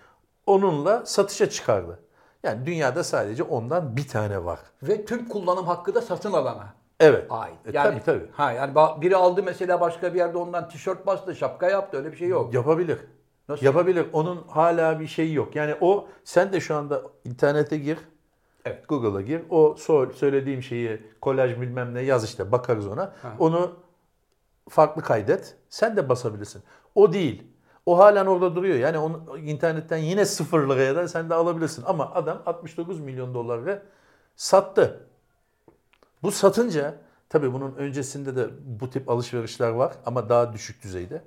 [0.45, 1.99] Onunla satışa çıkardı.
[2.43, 4.59] Yani dünyada sadece ondan bir tane var.
[4.83, 7.25] Ve tüm kullanım hakkı da satın alana Evet.
[7.29, 7.55] ait.
[7.65, 8.31] E, yani, tabii tabii.
[8.31, 12.17] Ha yani biri aldı mesela başka bir yerde ondan tişört bastı, şapka yaptı öyle bir
[12.17, 12.53] şey yok.
[12.53, 12.99] Yapabilir.
[13.49, 13.65] Nasıl?
[13.65, 14.07] Yapabilir.
[14.13, 15.55] Onun hala bir şeyi yok.
[15.55, 17.97] Yani o sen de şu anda internete gir.
[18.65, 18.87] Evet.
[18.89, 19.41] Google'a gir.
[19.49, 23.13] O so- söylediğim şeyi kolaj bilmem ne yaz işte bakarız ona.
[23.39, 23.75] Onu
[24.69, 25.55] farklı kaydet.
[25.69, 26.63] Sen de basabilirsin.
[26.95, 27.43] O değil.
[27.87, 28.77] O halen orada duruyor.
[28.77, 31.83] Yani onu internetten yine sıfır liraya da sen de alabilirsin.
[31.87, 33.83] Ama adam 69 milyon dolara
[34.35, 35.07] sattı.
[36.23, 36.95] Bu satınca
[37.29, 41.21] tabii bunun öncesinde de bu tip alışverişler var ama daha düşük düzeyde.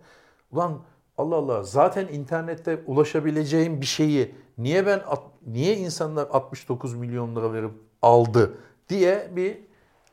[0.53, 0.81] Ulan
[1.19, 5.01] Allah Allah zaten internette ulaşabileceğim bir şeyi niye ben
[5.47, 8.55] niye insanlar 69 milyon lira verip aldı
[8.89, 9.59] diye bir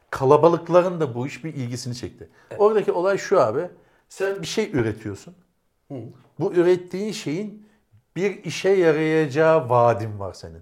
[0.10, 2.30] kalabalıkların da bu iş bir ilgisini çekti.
[2.58, 3.70] Oradaki olay şu abi.
[4.10, 5.36] Sen bir şey üretiyorsun.
[6.39, 7.67] Bu ürettiğin şeyin
[8.15, 10.62] bir işe yarayacağı vaadin var senin.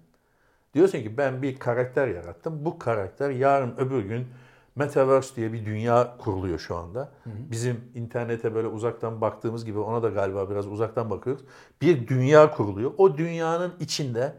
[0.74, 2.66] Diyorsun ki ben bir karakter yarattım.
[2.66, 4.28] Bu karakter yarın öbür gün
[4.76, 7.12] Metaverse diye bir dünya kuruluyor şu anda.
[7.52, 11.44] Bizim internete böyle uzaktan baktığımız gibi ona da galiba biraz uzaktan bakıyoruz.
[11.82, 12.92] Bir dünya kuruluyor.
[12.98, 14.34] O dünyanın içinde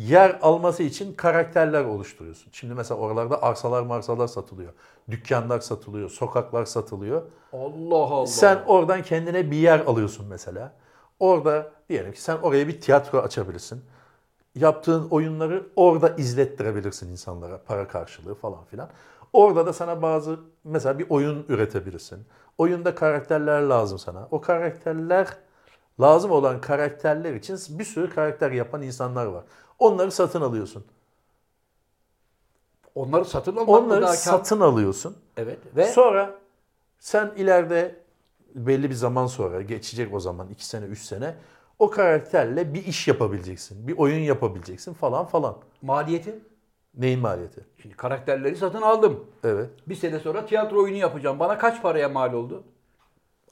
[0.00, 2.48] yer alması için karakterler oluşturuyorsun.
[2.52, 4.72] Şimdi mesela oralarda arsalar marsalar satılıyor.
[5.10, 7.22] Dükkanlar satılıyor, sokaklar satılıyor.
[7.52, 8.26] Allah Allah.
[8.26, 10.72] Sen oradan kendine bir yer alıyorsun mesela.
[11.18, 13.84] Orada diyelim ki sen oraya bir tiyatro açabilirsin.
[14.54, 18.88] Yaptığın oyunları orada izlettirebilirsin insanlara para karşılığı falan filan.
[19.32, 22.26] Orada da sana bazı mesela bir oyun üretebilirsin.
[22.58, 24.28] Oyunda karakterler lazım sana.
[24.30, 25.28] O karakterler
[26.00, 29.44] lazım olan karakterler için bir sürü karakter yapan insanlar var.
[29.80, 30.84] Onları satın alıyorsun.
[32.94, 35.16] Onları satın almak Onları daha satın alıyorsun.
[35.36, 35.58] Evet.
[35.76, 36.34] Ve Sonra
[36.98, 37.96] sen ileride
[38.54, 41.34] belli bir zaman sonra geçecek o zaman 2 sene 3 sene
[41.78, 43.88] o karakterle bir iş yapabileceksin.
[43.88, 45.56] Bir oyun yapabileceksin falan falan.
[45.82, 46.38] maliyeti?
[46.94, 47.64] Neyin maliyeti?
[47.82, 49.24] Şimdi karakterleri satın aldım.
[49.44, 49.70] Evet.
[49.86, 51.38] Bir sene sonra tiyatro oyunu yapacağım.
[51.38, 52.64] Bana kaç paraya mal oldu?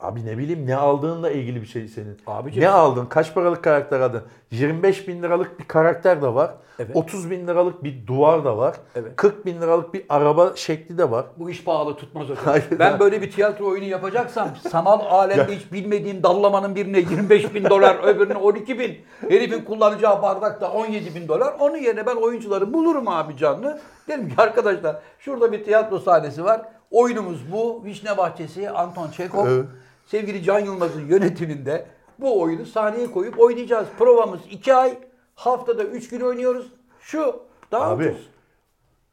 [0.00, 2.16] Abi ne bileyim ne aldığınla ilgili bir şey senin.
[2.26, 3.06] Abicim- ne aldın?
[3.06, 4.22] Kaç paralık karakter aldın?
[4.50, 6.50] 25 bin liralık bir karakter de var.
[6.78, 6.90] Evet.
[6.96, 8.76] 30 bin liralık bir duvar da var.
[8.96, 9.12] Evet.
[9.16, 11.26] 40 bin liralık bir araba şekli de var.
[11.38, 12.36] Bu iş pahalı tutmaz hocam.
[12.44, 17.54] Hayır, ben daha- böyle bir tiyatro oyunu yapacaksam sanal alemde hiç bilmediğim dallamanın birine 25
[17.54, 18.96] bin dolar öbürüne 12 bin.
[19.28, 21.54] Herifin kullanacağı bardak da 17 bin dolar.
[21.60, 23.80] Onun yerine ben oyuncuları bulurum abi canlı.
[24.08, 26.60] Dedim ki arkadaşlar şurada bir tiyatro sahnesi var.
[26.90, 27.84] Oyunumuz bu.
[27.84, 29.46] Vişne Bahçesi, Anton Çekov.
[29.46, 29.64] Evet.
[30.10, 31.86] Sevgili Can Yılmaz'ın yönetiminde
[32.20, 33.88] bu oyunu sahneye koyup oynayacağız.
[33.98, 34.98] Provamız 2 ay.
[35.34, 36.66] Haftada 3 gün oynuyoruz.
[37.00, 37.40] Şu.
[37.72, 38.28] Daha Abi ucuz.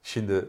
[0.04, 0.46] şimdi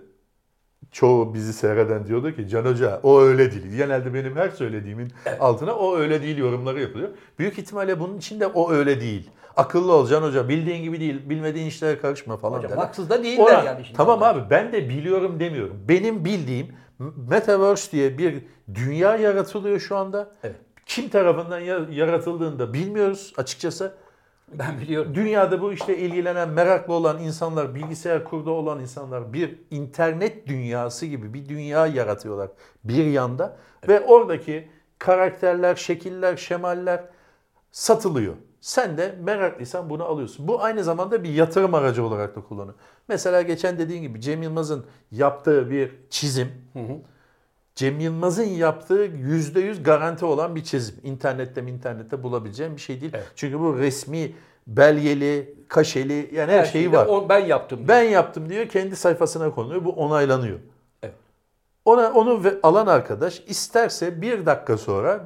[0.92, 3.76] çoğu bizi seyreden diyordu ki Can Hoca o öyle değil.
[3.76, 7.08] Genelde benim her söylediğimin altına o öyle değil yorumları yapılıyor.
[7.38, 9.30] Büyük ihtimalle bunun içinde o öyle değil.
[9.56, 12.58] Akıllı ol Can Hoca bildiğin gibi değil bilmediğin işlere karışma falan.
[12.58, 12.82] Hocam derler.
[12.82, 13.84] haksız da değiller Ona- yani.
[13.84, 13.96] şimdi.
[13.96, 15.76] Tamam abi ben de biliyorum demiyorum.
[15.88, 16.66] Benim bildiğim
[17.28, 18.42] Metaverse diye bir
[18.74, 20.30] dünya yaratılıyor şu anda.
[20.42, 20.56] Evet.
[20.86, 23.94] Kim tarafından ya- yaratıldığını da bilmiyoruz açıkçası.
[24.52, 25.14] Ben biliyorum.
[25.14, 31.34] Dünyada bu işle ilgilenen, meraklı olan insanlar, bilgisayar kurdu olan insanlar bir internet dünyası gibi
[31.34, 32.48] bir dünya yaratıyorlar
[32.84, 33.56] bir yanda.
[33.88, 37.04] Ve oradaki karakterler, şekiller, şemaller
[37.72, 38.34] satılıyor.
[38.66, 40.48] Sen de meraklıysan bunu alıyorsun.
[40.48, 42.74] Bu aynı zamanda bir yatırım aracı olarak da kullanıyor.
[43.08, 46.48] Mesela geçen dediğin gibi Cem Yılmaz'ın yaptığı bir çizim.
[47.74, 50.94] Cem Yılmaz'ın yaptığı %100 garanti olan bir çizim.
[51.02, 53.12] İnternette mi internette bulabileceğim bir şey değil.
[53.14, 53.32] Evet.
[53.36, 54.32] Çünkü bu resmi,
[54.66, 57.06] belgeli, kaşeli yani her, şeyi de var.
[57.06, 57.78] o- ben yaptım.
[57.78, 57.88] diyor.
[57.88, 59.84] Ben yaptım diyor kendi sayfasına konuyor.
[59.84, 60.58] Bu onaylanıyor.
[61.02, 61.14] Evet.
[61.84, 65.24] Ona onu alan arkadaş isterse bir dakika sonra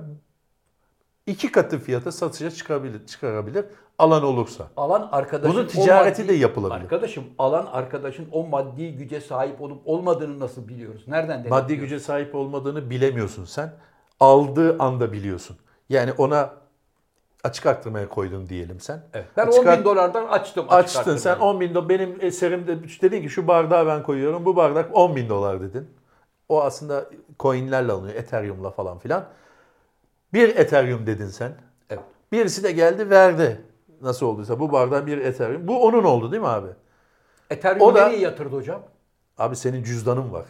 [1.26, 3.64] iki katı fiyata satışa çıkabilir, çıkarabilir
[3.98, 4.68] alan olursa.
[4.76, 6.80] alan arkadaşın Bunun ticareti de yapılabilir.
[6.80, 11.04] Arkadaşım alan arkadaşın o maddi güce sahip olup olmadığını nasıl biliyoruz?
[11.08, 13.72] Nereden Maddi güce sahip olmadığını bilemiyorsun sen.
[14.20, 15.56] Aldığı anda biliyorsun.
[15.88, 16.50] Yani ona
[17.44, 19.02] açık arttırmaya koydun diyelim sen.
[19.14, 19.26] Evet.
[19.36, 20.66] Ben Açık 10 bin dolardan açtım.
[20.68, 21.54] açık Açtın sen arttırmayı.
[21.54, 21.88] 10 bin dolar.
[21.88, 24.44] Benim eserimde dedin ki şu bardağı ben koyuyorum.
[24.44, 25.88] Bu bardak 10 bin dolar dedin.
[26.48, 27.06] O aslında
[27.40, 28.14] coinlerle alınıyor.
[28.14, 29.24] Ethereum'la falan filan.
[30.32, 31.52] Bir Ethereum dedin sen.
[31.90, 32.02] Evet.
[32.32, 33.60] Birisi de geldi verdi.
[34.02, 35.68] Nasıl olduysa bu bardağı bir Ethereum.
[35.68, 36.68] Bu onun oldu değil mi abi?
[37.50, 38.82] Ethereum O da- nereye yatırdı hocam?
[39.38, 40.44] Abi senin cüzdanın var.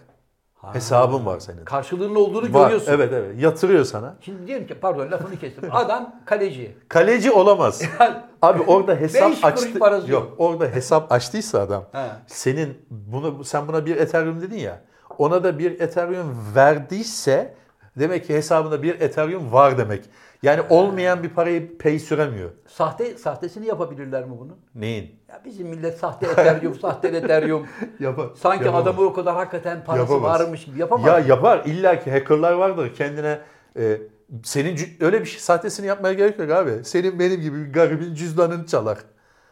[0.73, 1.65] Hesabın var senin.
[1.65, 2.65] Karşılığının olduğunu Var.
[2.65, 2.93] görüyorsun.
[2.93, 3.41] Evet evet.
[3.43, 4.17] Yatırıyor sana.
[4.21, 5.65] Şimdi diyelim ki pardon lafını kestim.
[5.71, 6.77] Adam kaleci.
[6.89, 7.83] Kaleci olamaz.
[8.43, 9.69] Abi orada hesap açtı.
[9.79, 10.35] Yok, yok.
[10.39, 11.85] orada hesap açtıysa adam.
[11.93, 12.07] He.
[12.27, 14.81] Senin bunu sen buna bir Ethereum dedin ya.
[15.19, 17.55] Ona da bir Ethereum verdiyse
[18.01, 20.05] demek ki hesabında bir Ethereum var demek.
[20.43, 22.51] Yani olmayan bir parayı pay süremiyor.
[22.67, 24.59] Sahte sahtesini yapabilirler mi bunu?
[24.75, 25.11] Neyin?
[25.29, 27.67] Ya bizim millet sahte Ethereum, sahte Ethereum.
[28.01, 28.27] Yapar.
[28.37, 28.87] Sanki Yapamaz.
[28.87, 30.41] adamı o kadar hakikaten parası Yapamaz.
[30.41, 31.07] varmış gibi yapamaz.
[31.07, 31.63] Ya yapar.
[31.67, 32.95] İlla ki hackerlar vardır.
[32.95, 33.39] Kendine
[33.79, 33.99] e,
[34.45, 36.85] senin öyle bir şey sahtesini yapmaya gerek yok abi.
[36.85, 38.99] Senin benim gibi bir garibin cüzdanını çalar.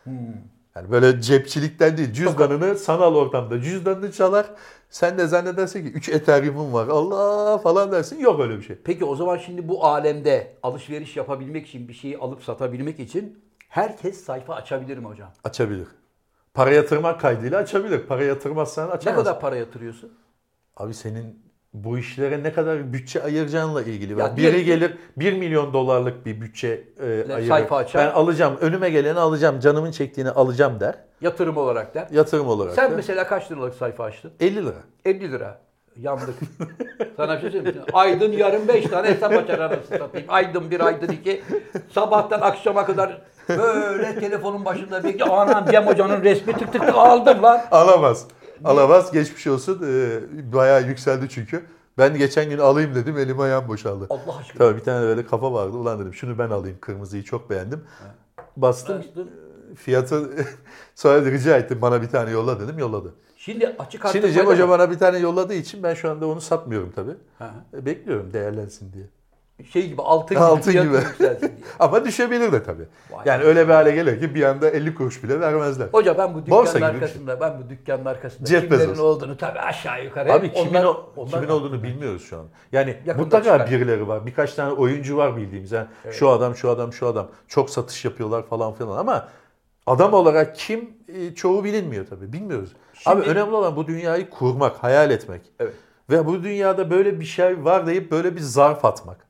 [0.04, 0.12] Hmm.
[0.76, 2.12] Yani böyle cepçilikten değil.
[2.12, 4.46] Cüzdanını sanal ortamda cüzdanını çalar.
[4.90, 6.88] Sen de zannedersin ki 3 Ethereum'un var.
[6.88, 8.18] Allah falan dersin.
[8.20, 8.76] Yok öyle bir şey.
[8.84, 14.24] Peki o zaman şimdi bu alemde alışveriş yapabilmek için bir şeyi alıp satabilmek için herkes
[14.24, 15.32] sayfa açabilir mi hocam?
[15.44, 15.86] Açabilir.
[16.54, 18.06] Para yatırmak kaydıyla açabilir.
[18.06, 19.18] Para yatırmazsan Ne açamaz.
[19.24, 20.18] kadar para yatırıyorsun?
[20.76, 21.42] Abi senin
[21.84, 24.20] bu işlere ne kadar bütçe ayıracağınla ilgili.
[24.20, 27.70] Ya Biri gelir 1 milyon dolarlık bir bütçe e, ayırır.
[27.70, 28.06] açar.
[28.06, 30.94] Ben alacağım, önüme geleni alacağım, canımın çektiğini alacağım der.
[31.20, 32.06] Yatırım olarak der.
[32.10, 32.96] Yatırım olarak Sen der.
[32.96, 34.32] mesela kaç liralık sayfa açtın?
[34.40, 34.72] 50 lira.
[35.04, 35.58] 50 lira.
[35.96, 36.34] Yandık.
[37.16, 37.84] Sana bir şey söyleyeyim mi?
[37.92, 40.26] Aydın yarın 5 tane hesap açar arası satayım.
[40.28, 41.42] Aydın 1, Aydın 2.
[41.94, 45.28] Sabahtan akşama kadar böyle telefonun başında bekliyor.
[45.30, 47.60] Anam Cem Hoca'nın resmi tık tık tık aldım lan.
[47.70, 48.26] Alamaz.
[48.64, 49.12] Alamaz.
[49.12, 49.82] Geçmiş olsun.
[49.86, 50.20] Ee,
[50.52, 51.62] bayağı yükseldi çünkü.
[51.98, 53.18] Ben geçen gün alayım dedim.
[53.18, 54.06] Elim ayağım boşaldı.
[54.10, 54.58] Allah aşkına.
[54.58, 55.76] Tabii bir tane böyle kafa vardı.
[55.76, 56.76] Ulan dedim şunu ben alayım.
[56.80, 57.80] Kırmızıyı çok beğendim.
[58.56, 59.02] Bastım.
[59.76, 60.30] Fiyatı
[60.94, 61.78] sonra rica ettim.
[61.82, 62.78] Bana bir tane yolla dedim.
[62.78, 63.14] Yolladı.
[63.36, 66.40] Şimdi açık Şimdi arttırmayla Cem Hoca bana bir tane yolladığı için ben şu anda onu
[66.40, 67.14] satmıyorum tabii.
[67.38, 67.50] Ha.
[67.74, 69.04] E, Bekliyorum değerlensin diye.
[69.72, 70.44] Şey gibi altın gibi.
[70.44, 70.82] Altın gibi.
[70.94, 71.50] yükselsin diye.
[71.78, 72.84] Ama düşebilir de tabii.
[73.10, 75.86] Vay yani öyle bir hale gelir ki bir anda 50 kuruş bile vermezler.
[75.92, 79.00] Hoca ben bu Borsa dükkanın gibi bir arkasında, ben bu dükkanın arkasında Jeff kimlerin Bezos.
[79.04, 80.32] olduğunu tabii aşağı yukarı.
[80.32, 82.44] Abi hep kimin, onlar- o- onlar- kimin olduğunu bilmiyoruz şu an.
[82.72, 83.70] Yani Yakında mutlaka çıkar.
[83.70, 84.26] birileri var.
[84.26, 85.72] Birkaç tane oyuncu var bildiğimiz.
[85.72, 87.28] Yani şu adam, şu adam, şu adam.
[87.48, 89.28] Çok satış yapıyorlar falan filan ama
[89.86, 92.32] adam olarak kim e, çoğu bilinmiyor tabii.
[92.32, 92.72] Bilmiyoruz.
[93.06, 95.42] Abi Şimdi- önemli olan bu dünyayı kurmak, hayal etmek.
[95.60, 95.74] Evet.
[96.10, 99.27] Ve bu dünyada böyle bir şey var deyip böyle bir zarf atmak.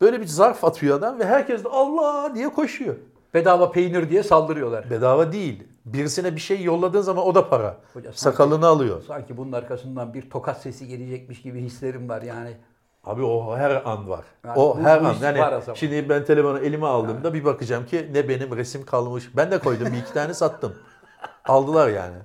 [0.00, 2.94] Böyle bir zarf atıyor adam ve herkes de Allah diye koşuyor.
[3.34, 4.90] Bedava peynir diye saldırıyorlar.
[4.90, 5.62] Bedava değil.
[5.84, 7.76] Birisine bir şey yolladığın zaman o da para.
[7.92, 9.02] Hoca sanki- Sakalını alıyor.
[9.08, 12.56] Sanki bunun arkasından bir tokat sesi gelecekmiş gibi hislerim var yani.
[13.04, 14.24] Abi o her an var.
[14.44, 15.14] Yani o her an.
[15.22, 19.36] Yani şimdi ben telefonu elime aldığımda bir bakacağım ki ne benim resim kalmış.
[19.36, 20.74] Ben de koydum bir iki tane sattım.
[21.44, 22.16] Aldılar yani.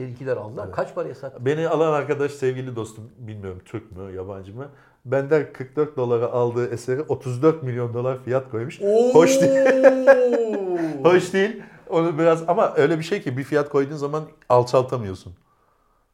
[0.00, 0.72] Seninkiler aldılar.
[0.72, 1.46] Kaç paraya sattın?
[1.46, 4.68] Beni alan arkadaş sevgili dostum bilmiyorum Türk mü yabancı mı?
[5.04, 8.80] Benden 44 dolara aldığı eseri 34 milyon dolar fiyat koymuş.
[9.12, 9.52] Hoş değil.
[11.04, 11.62] Hoş değil.
[11.88, 15.34] Onu biraz ama öyle bir şey ki bir fiyat koyduğun zaman alçaltamıyorsun.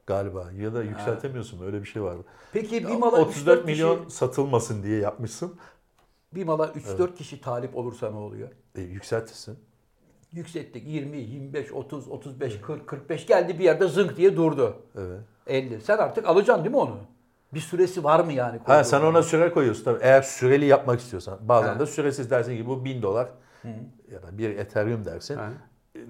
[0.07, 2.23] Galiba ya da yükseltemiyorsun öyle bir şey vardı.
[2.53, 5.55] Peki bir mala 34 3-4 milyon kişi, satılmasın diye yapmışsın.
[6.33, 8.49] bir mala 3-4 kişi talip olursa ne oluyor?
[8.75, 9.59] E, yükseltirsin.
[10.33, 14.75] Yükselttik 20, 25, 30, 35, 40, 45 geldi bir yerde zınk diye durdu.
[14.97, 15.19] Evet.
[15.47, 15.81] 50.
[15.81, 16.97] Sen artık alacaksın değil mi onu?
[17.53, 18.59] Bir süresi var mı yani?
[18.65, 19.99] Ha sen ona süre koyuyorsun tabii.
[20.03, 21.39] Eğer süreli yapmak istiyorsan.
[21.41, 21.79] Bazen Ha.
[21.79, 23.27] de süresiz dersin ki bu 1000 dolar
[24.11, 25.35] ya da bir Ethereum dersin.
[25.37, 25.49] Ha.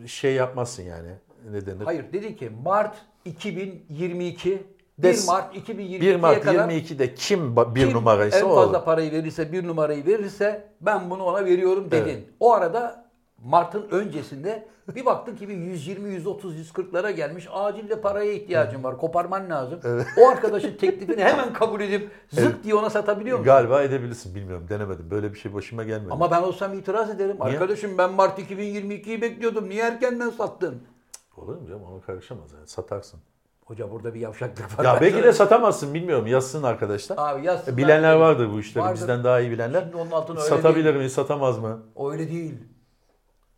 [0.05, 1.09] Şey yapmazsın yani.
[1.51, 1.85] Ne denir?
[1.85, 4.63] Hayır dedi ki Mart 2022
[5.01, 8.85] Des- 1 Mart 1 2022'ye Mart kadar 22'de kim bir kim numaraysa en fazla olur.
[8.85, 12.09] parayı verirse bir numarayı verirse ben bunu ona veriyorum dedin.
[12.09, 12.23] Evet.
[12.39, 13.06] O arada
[13.43, 17.47] Mart'ın öncesinde bir baktın ki bir 120, 130, 140'lara gelmiş.
[17.53, 18.97] Acil de paraya ihtiyacın var.
[18.97, 19.79] Koparman lazım.
[20.17, 23.45] O arkadaşın teklifini hemen kabul edip zık diye ona satabiliyor musun?
[23.45, 25.11] Galiba edebilirsin bilmiyorum denemedim.
[25.11, 26.09] Böyle bir şey başıma gelmedi.
[26.11, 27.37] Ama ben olsam itiraz ederim.
[27.39, 27.53] Niye?
[27.53, 29.69] Arkadaşım ben Mart 2022'yi bekliyordum.
[29.69, 30.83] Niye erkenden sattın?
[31.37, 33.19] Olur mu canım onu karışamaz yani satarsın.
[33.65, 34.85] Hoca burada bir yavşaklık var.
[34.85, 37.15] Ya belki de satamazsın bilmiyorum yazsın arkadaşlar.
[37.19, 37.73] Abi yazsınlar.
[37.73, 38.99] E, Bilenler vardır bu işleri Vardır.
[38.99, 39.81] bizden daha iyi bilenler.
[39.81, 41.79] Şimdi onun altına öyle Satabilir mi satamaz mı?
[42.11, 42.55] Öyle değil.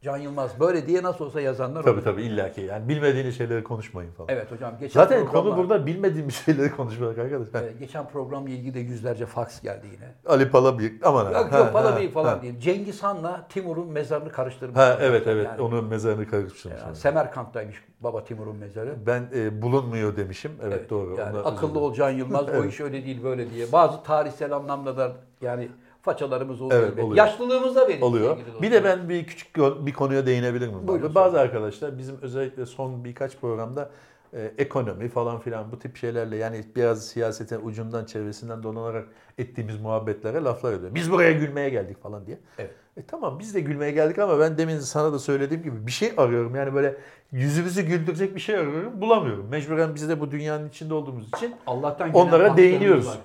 [0.01, 2.03] Can Yılmaz böyle diye nasıl olsa yazanlar Tabii olur.
[2.03, 4.29] tabii illaki yani bilmediğiniz şeyleri konuşmayın falan.
[4.31, 4.73] Evet hocam.
[4.79, 7.63] Geçen Zaten programla- konu burada bilmediğimiz şeyleri konuşmak arkadaşlar.
[7.63, 10.13] Ee, geçen programla ilgili de yüzlerce faks geldi yine.
[10.27, 11.31] Ali Palabıyık aman ha.
[11.31, 12.41] Yok yok değil falan ha.
[12.41, 12.59] değil.
[12.59, 14.77] Cengiz Han'la Timur'un mezarını karıştırmış.
[14.77, 16.81] Ha evet evet Yani, onun mezarını karıştırmış.
[16.81, 18.95] yani Semerkant'taymış baba Timur'un mezarı.
[19.05, 20.51] Ben e, bulunmuyor demişim.
[20.63, 21.15] Evet, doğru.
[21.17, 21.85] Yani akıllı dilerim.
[21.87, 23.71] ol Can Yılmaz o iş öyle değil böyle diye.
[23.71, 25.69] Bazı tarihsel anlamda da yani
[26.01, 26.83] façalarımız oluyor.
[26.83, 27.17] Evet, oluyor.
[27.17, 28.07] Yaşlılığımızda veriyor.
[28.07, 28.37] oluyor.
[28.61, 30.87] Bir de ben bir küçük bir konuya değinebilir miyim?
[30.87, 31.15] Buyurun?
[31.15, 33.89] Bazı arkadaşlar bizim özellikle son birkaç programda
[34.33, 39.05] e, ekonomi falan filan bu tip şeylerle yani biraz siyasetin ucundan çevresinden dolanarak
[39.37, 40.95] ettiğimiz muhabbetlere laflar ediyor.
[40.95, 42.37] Biz buraya gülmeye geldik falan diye.
[42.57, 42.71] Evet.
[42.97, 46.11] E tamam biz de gülmeye geldik ama ben demin sana da söylediğim gibi bir şey
[46.17, 46.55] arıyorum.
[46.55, 46.95] Yani böyle
[47.31, 49.01] yüzümüzü güldürecek bir şey arıyorum.
[49.01, 49.47] Bulamıyorum.
[49.49, 53.07] Mecburen biz de bu dünyanın içinde olduğumuz için Allah'tan onlara değiniyoruz.
[53.07, 53.17] var.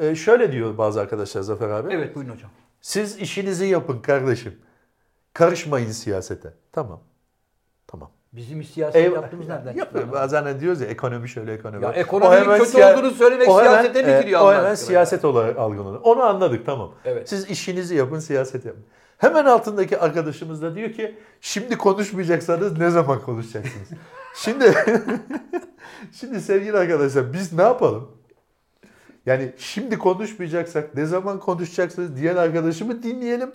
[0.00, 1.94] E, şöyle diyor bazı arkadaşlar Zafer abi.
[1.94, 2.50] Evet buyurun hocam.
[2.80, 4.58] Siz işinizi yapın kardeşim.
[5.32, 6.54] Karışmayın siyasete.
[6.72, 7.00] Tamam.
[7.86, 8.10] Tamam.
[8.32, 9.14] Bizim siyaset Eyvah.
[9.14, 9.74] yaptığımız nereden?
[9.74, 10.12] Yapıyor.
[10.12, 11.82] Bazen de diyoruz ya ekonomi şöyle ekonomi.
[11.84, 12.00] Ya böyle.
[12.00, 14.52] ekonominin O hemen kötü siya- olduğunu söylemek o hemen- siyasete mi e, giriyor O Allah
[14.52, 16.00] hemen aşkına siyaset olarak algılanıyor.
[16.04, 16.94] Onu anladık tamam.
[17.04, 17.28] Evet.
[17.28, 18.84] Siz işinizi yapın siyaset yapın.
[19.18, 23.88] Hemen altındaki arkadaşımız da diyor ki şimdi konuşmayacaksanız ne zaman konuşacaksınız?
[24.36, 24.72] şimdi
[26.12, 28.15] şimdi sevgili arkadaşlar biz ne yapalım?
[29.26, 33.52] Yani şimdi konuşmayacaksak ne zaman konuşacaksınız diyen arkadaşımı dinleyelim.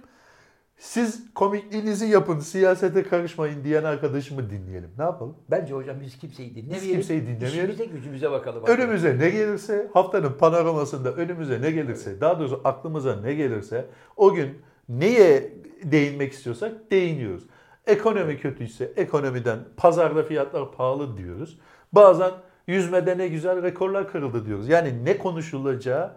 [0.77, 4.89] Siz komikliğinizi yapın, siyasete karışmayın diyen arkadaşımı dinleyelim.
[4.97, 5.35] Ne yapalım?
[5.51, 6.91] Bence hocam biz kimseyi dinlemeyelim.
[6.91, 7.69] kimseyi dinlemeyelim.
[7.69, 8.63] İşimize gücümüze bakalım.
[8.67, 13.85] Önümüze ne gelirse, haftanın panoramasında önümüze ne gelirse, daha doğrusu aklımıza ne gelirse,
[14.17, 14.57] o gün
[14.89, 15.53] neye
[15.83, 17.43] değinmek istiyorsak değiniyoruz.
[17.87, 21.59] Ekonomi kötüyse ekonomiden, pazarda fiyatlar pahalı diyoruz.
[21.93, 22.31] Bazen
[22.67, 24.69] yüzmede ne güzel rekorlar kırıldı diyoruz.
[24.69, 26.11] Yani ne konuşulacağı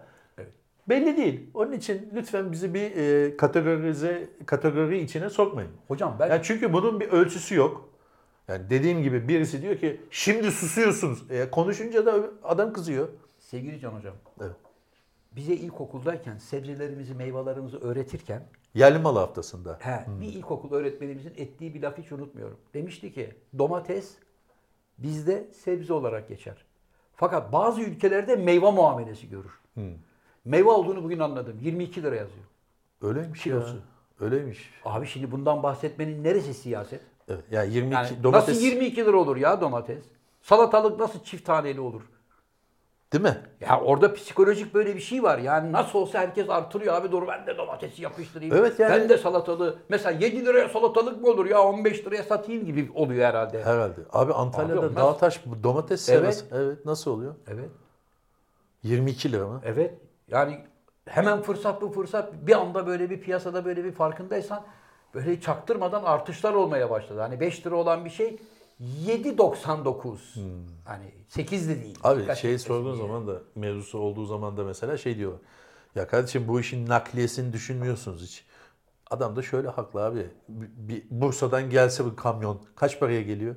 [0.89, 1.49] belli değil.
[1.53, 5.71] Onun için lütfen bizi bir e, kategorize kategori içine sokmayın.
[5.87, 7.89] Hocam ben Yani çünkü bunun bir ölçüsü yok.
[8.47, 11.31] Yani dediğim gibi birisi diyor ki şimdi susuyorsunuz.
[11.31, 13.07] E, konuşunca da adam kızıyor.
[13.39, 14.13] sevgili Can hocam.
[14.41, 14.55] Evet.
[15.35, 18.43] Bize ilkokuldayken sebzelerimizi, meyvelerimizi öğretirken
[18.75, 19.77] Yerli malı haftasında.
[19.81, 22.57] he, bir ilkokul öğretmenimizin ettiği bir laf hiç unutmuyorum.
[22.73, 24.17] Demişti ki domates
[24.97, 26.55] bizde sebze olarak geçer.
[27.15, 29.59] Fakat bazı ülkelerde meyve muamelesi görür.
[30.45, 31.57] Meyve olduğunu bugün anladım.
[31.61, 32.45] 22 lira yazıyor.
[33.01, 33.75] Öyleymiş Kilosu.
[33.75, 33.81] ya.
[34.19, 34.69] Öyleymiş.
[34.85, 37.01] Abi şimdi bundan bahsetmenin neresi siyaset?
[37.27, 37.43] Evet.
[37.51, 40.03] Yani 22 Yani domates Nasıl 22 lira olur ya domates?
[40.41, 42.01] Salatalık nasıl çift taneli olur?
[43.15, 43.41] Değil mi?
[43.61, 45.37] Ya orada psikolojik böyle bir şey var.
[45.37, 48.55] Yani nasıl olsa herkes artırıyor abi dur ben de domatesi yapıştırayım.
[48.55, 49.75] Evet yani- Ben de salatalığı.
[49.89, 53.63] Mesela 7 liraya salatalık mı olur ya 15 liraya satayım gibi oluyor herhalde.
[53.63, 54.01] Herhalde.
[54.13, 56.19] Abi Antalya'da Abi, nasıl- Dağtaş domates Evet.
[56.35, 56.45] serası.
[56.55, 56.85] Evet.
[56.85, 57.35] Nasıl oluyor?
[57.47, 57.69] Evet.
[58.83, 59.61] 22 lira mı?
[59.65, 59.93] Evet.
[60.27, 60.57] Yani
[61.05, 64.63] hemen fırsat bu fırsat bir anda böyle bir piyasada böyle bir farkındaysan
[65.13, 67.19] böyle çaktırmadan artışlar olmaya başladı.
[67.21, 68.37] Hani 5 lira olan bir şey
[68.81, 70.17] 7.99.
[70.85, 71.95] Hani 8 de değil.
[72.01, 72.11] Hmm.
[72.11, 73.07] Abi Dikkat şey sorduğun diye.
[73.07, 75.33] zaman da mevzusu olduğu zaman da mesela şey diyor.
[75.95, 78.45] Ya kardeşim bu işin nakliyesini düşünmüyorsunuz hiç.
[79.11, 80.27] Adam da şöyle haklı abi.
[80.49, 83.55] Bir, bir Bursa'dan gelse bu kamyon kaç paraya geliyor?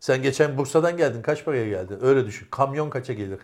[0.00, 1.98] Sen geçen Bursa'dan geldin kaç paraya geldi?
[2.00, 2.48] Öyle düşün.
[2.50, 3.38] Kamyon kaça gelir?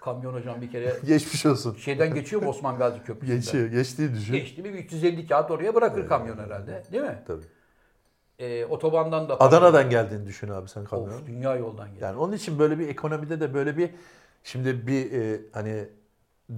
[0.00, 1.74] Kamyon hocam bir kere Geçmiş olsun.
[1.74, 3.40] şeyden geçiyor mu Osman Gazi Köprüsü'nden?
[3.40, 3.66] Geçiyor.
[3.68, 4.32] Geçtiği düşün.
[4.32, 6.82] Geçti mi bir 350 kağıt oraya bırakır kamyon herhalde.
[6.92, 7.22] Değil mi?
[7.26, 7.44] Tabii.
[8.38, 9.40] Ee, otobandan da...
[9.40, 11.08] Adana'dan geldiğini düşün abi sen kamyon.
[11.08, 12.04] Of, dünya yoldan geldi.
[12.04, 13.90] Yani onun için böyle bir ekonomide de böyle bir
[14.44, 15.88] şimdi bir e, hani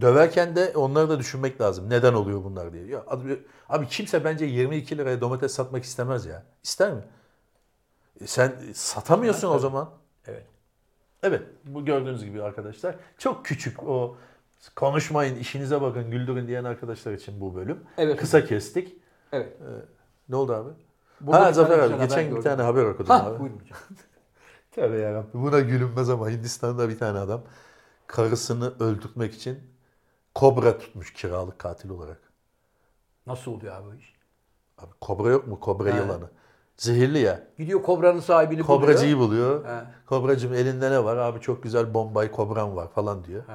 [0.01, 1.91] döverken de onları da düşünmek lazım.
[1.91, 2.87] Neden oluyor bunlar diye.
[2.87, 6.43] Ya abi, abi kimse bence 22 liraya domates satmak istemez ya.
[6.63, 7.03] İster mi?
[8.21, 9.91] E, sen satamıyorsun o zaman.
[10.27, 10.47] Evet.
[11.23, 14.17] Evet bu gördüğünüz gibi arkadaşlar çok küçük o
[14.77, 17.85] konuşmayın işinize bakın güldürün diyen arkadaşlar için bu bölüm.
[17.99, 18.21] Evet.
[18.21, 18.97] Kısa kestik.
[19.33, 19.57] Evet.
[20.29, 20.71] Ne oldu abi?
[21.21, 23.41] Burada ha Zafer abi geçen bir tane haber okudum Ha, abi.
[23.41, 23.61] buyurun.
[24.73, 25.43] Tövbe yarabbim.
[25.43, 27.41] Buna gülünmez ama Hindistan'da bir tane adam
[28.07, 29.59] karısını öldürtmek için
[30.35, 32.21] kobra tutmuş kiralık katil olarak.
[33.27, 34.15] Nasıl oluyor abi o iş?
[34.79, 35.61] Abi kobra yok mu?
[35.61, 35.97] Kobra He.
[35.97, 36.31] yılanı.
[36.77, 37.43] Zehirli ya.
[37.59, 39.61] Gidiyor kobranın sahibini Kobracıyı buluyor.
[39.61, 39.77] buluyor.
[39.77, 39.85] He.
[40.07, 41.17] Kobracım elinde ne var?
[41.17, 43.43] Abi çok güzel bombay kobram var falan diyor.
[43.47, 43.53] He.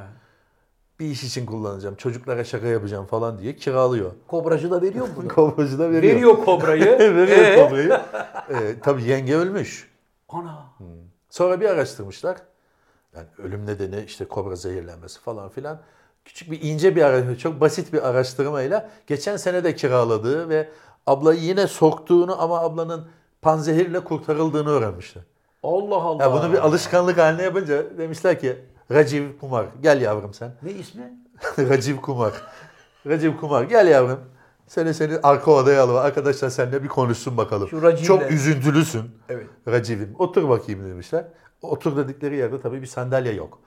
[1.00, 1.96] Bir iş için kullanacağım.
[1.96, 4.12] Çocuklara şaka yapacağım falan diye kiralıyor.
[4.28, 5.28] Kobracı da veriyor mu bunu?
[5.28, 6.16] Kobracı da veriyor.
[6.16, 6.86] veriyor kobrayı.
[7.00, 7.56] veriyor Ee?
[7.56, 8.02] kobrayı.
[8.50, 9.92] Ee, tabii yenge ölmüş.
[10.30, 10.66] Ana.
[11.30, 12.38] Sonra bir araştırmışlar.
[13.16, 15.80] Yani ölüm nedeni işte kobra zehirlenmesi falan filan.
[16.26, 20.70] Küçük bir ince bir araştırma, çok basit bir araştırmayla geçen sene de kiraladığı ve
[21.08, 23.08] ablayı yine soktuğunu ama ablanın
[23.42, 25.24] panzehirle kurtarıldığını öğrenmişler.
[25.64, 26.24] Allah Allah.
[26.24, 28.58] Ya bunu bir alışkanlık haline yapınca demişler ki
[28.92, 30.52] Raciv Kumar gel yavrum sen.
[30.64, 31.14] Ne ismi?
[31.60, 32.34] Raciv Kumar.
[33.08, 34.20] Raciv Kumar gel yavrum.
[34.68, 36.06] Seni seni arka odaya alalım.
[36.06, 37.68] Arkadaşlar seninle bir konuşsun bakalım.
[37.70, 38.06] Şu Raciv'le.
[38.06, 39.12] Çok üzüntülüsün.
[39.30, 39.48] Evet.
[39.68, 40.16] Raciv'im.
[40.20, 41.26] Otur bakayım demişler.
[41.62, 43.60] Otur dedikleri yerde tabii bir sandalye yok.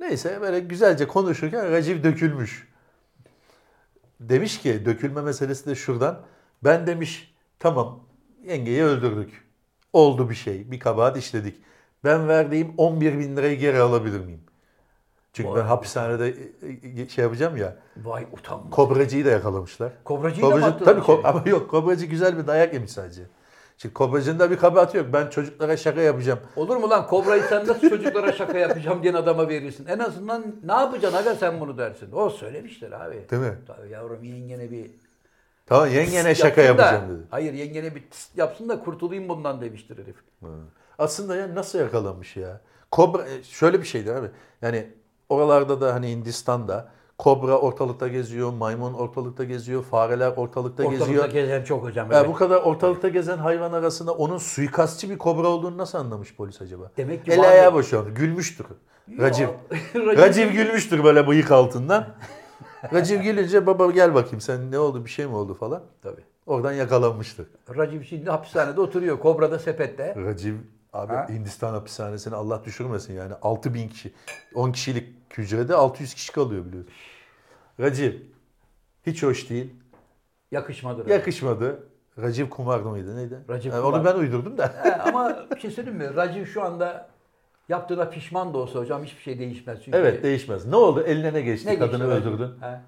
[0.00, 2.68] Neyse böyle güzelce konuşurken Raciv dökülmüş.
[4.20, 6.20] Demiş ki dökülme meselesi de şuradan.
[6.64, 8.00] Ben demiş tamam
[8.44, 9.44] yengeyi öldürdük.
[9.92, 10.70] Oldu bir şey.
[10.70, 11.56] Bir kabahat işledik.
[12.04, 14.40] Ben verdiğim 11 bin lirayı geri alabilir miyim?
[15.32, 15.60] Çünkü Vay.
[15.60, 17.76] ben hapishanede e, e, şey yapacağım ya.
[17.96, 18.70] Vay utanma.
[18.70, 19.92] Kobracıyı da yakalamışlar.
[20.04, 21.16] Kobracıyı da Kobracı, attılar tabii içeri?
[21.16, 23.22] ko- ama yok kobracı güzel bir dayak yemiş sadece.
[23.78, 25.06] Şimdi kobracının da bir kabahati yok.
[25.12, 26.38] Ben çocuklara şaka yapacağım.
[26.56, 29.86] Olur mu lan kobrayı sen nasıl çocuklara şaka yapacağım diyen adama verirsin.
[29.86, 32.08] En azından ne yapacaksın aga sen bunu dersin.
[32.12, 33.26] O söylemişler abi.
[33.30, 33.58] Değil mi?
[33.66, 34.90] Tabii yavrum yengene bir
[35.66, 37.26] Tamam yengene şaka yapsın da- yapacağım dedi.
[37.30, 40.16] Hayır yengene bir tıs yapsın da kurtulayım bundan demiştir herif.
[40.98, 42.60] Aslında ya nasıl yakalanmış ya?
[42.90, 44.26] Kobra e, şöyle bir şeydi abi.
[44.62, 44.86] Yani
[45.28, 51.28] oralarda da hani Hindistan'da kobra ortalıkta geziyor, maymun ortalıkta geziyor, fareler ortalıkta, Ortalıkta geziyor.
[51.30, 52.08] gezen çok hocam.
[52.12, 52.28] Evet.
[52.28, 56.90] bu kadar ortalıkta gezen hayvan arasında onun suikastçı bir kobra olduğunu nasıl anlamış polis acaba?
[56.96, 58.10] Demek ki El ayağı boşandı.
[58.10, 58.66] Gülmüştür.
[59.18, 59.48] Raciv.
[59.94, 60.48] Raciv.
[60.50, 62.06] Gülmüştür böyle bıyık altından.
[62.92, 65.82] Raciv gülünce baba gel bakayım sen ne oldu bir şey mi oldu falan.
[66.02, 66.24] Tabii.
[66.46, 67.46] Oradan yakalanmıştır.
[67.76, 69.18] Raciv şimdi hapishanede oturuyor.
[69.18, 70.14] Kobra da sepette.
[70.16, 70.54] Raciv
[70.94, 71.26] abi Ha?
[71.28, 74.14] Hindistan hapishanesine Allah düşürmesin yani 6000 kişi
[74.54, 76.92] 10 kişilik hücrede 600 kişi kalıyor biliyorsun.
[77.80, 78.12] Raciv
[79.06, 79.74] hiç hoş değil.
[80.50, 81.10] Yakışmadı.
[81.10, 81.88] Yakışmadı.
[82.18, 83.38] Raciv Kumar'dı mıydı neydi?
[83.48, 83.98] Raciv Yani Kumar.
[83.98, 84.74] Onu ben uydurdum da.
[84.82, 86.16] He, ama bir şey söyleyeyim mi?
[86.16, 87.08] Raciv şu anda
[87.68, 89.78] yaptığına pişman da olsa hocam hiçbir şey değişmez.
[89.84, 90.66] Çünkü evet değişmez.
[90.66, 91.02] Ne oldu?
[91.02, 91.68] Eline ne geçti?
[91.68, 92.60] ne Kadını geçti öldürdün.
[92.60, 92.80] He.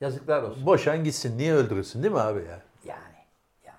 [0.00, 0.66] Yazıklar olsun.
[0.66, 1.38] Boşan gitsin.
[1.38, 2.62] Niye öldürürsün değil mi abi ya?
[2.84, 3.00] Yani.
[3.64, 3.78] yani.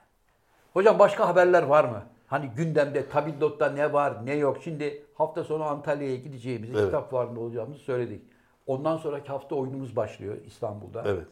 [0.74, 2.04] Hocam başka haberler var mı?
[2.28, 4.58] Hani gündemde, tabildot'ta ne var, ne yok.
[4.64, 6.86] Şimdi hafta sonu Antalya'ya gideceğimizi, Evet.
[6.86, 8.22] kitap fuarında olacağımızı söyledik.
[8.68, 11.04] Ondan sonraki hafta oyunumuz başlıyor İstanbul'da.
[11.06, 11.26] Evet.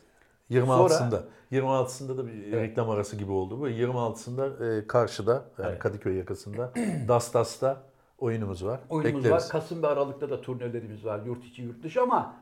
[0.52, 0.90] 26'sında.
[1.10, 3.70] Sonra- 26'sında da bir reklam arası gibi oldu bu.
[3.70, 5.80] 26'sında e, karşıda yani Evet.
[5.80, 6.72] Kadıköy yakasında
[7.08, 7.78] Dastas'ta
[8.20, 8.80] oyunumuz var.
[8.90, 9.44] Oyunumuz Bekleriz.
[9.44, 9.50] var.
[9.52, 11.20] Kasım ve Aralık'ta da turnelerimiz var.
[11.26, 12.34] Yurt içi, yurt dışı ama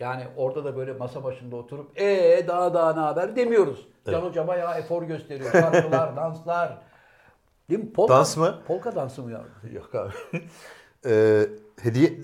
[0.00, 3.88] yani orada da böyle masa başında oturup ee daha daha ne haber demiyoruz.
[4.10, 5.52] Can Hoca bayağı efor gösteriyor.
[5.52, 6.78] Şarkılar, danslar.
[7.70, 7.92] Değil mi?
[7.92, 8.58] Polka, Dans mı?
[8.66, 9.44] Polka dansı mı ya?
[9.72, 10.12] Yok abi.
[11.06, 11.46] Ee,
[11.80, 12.20] hediye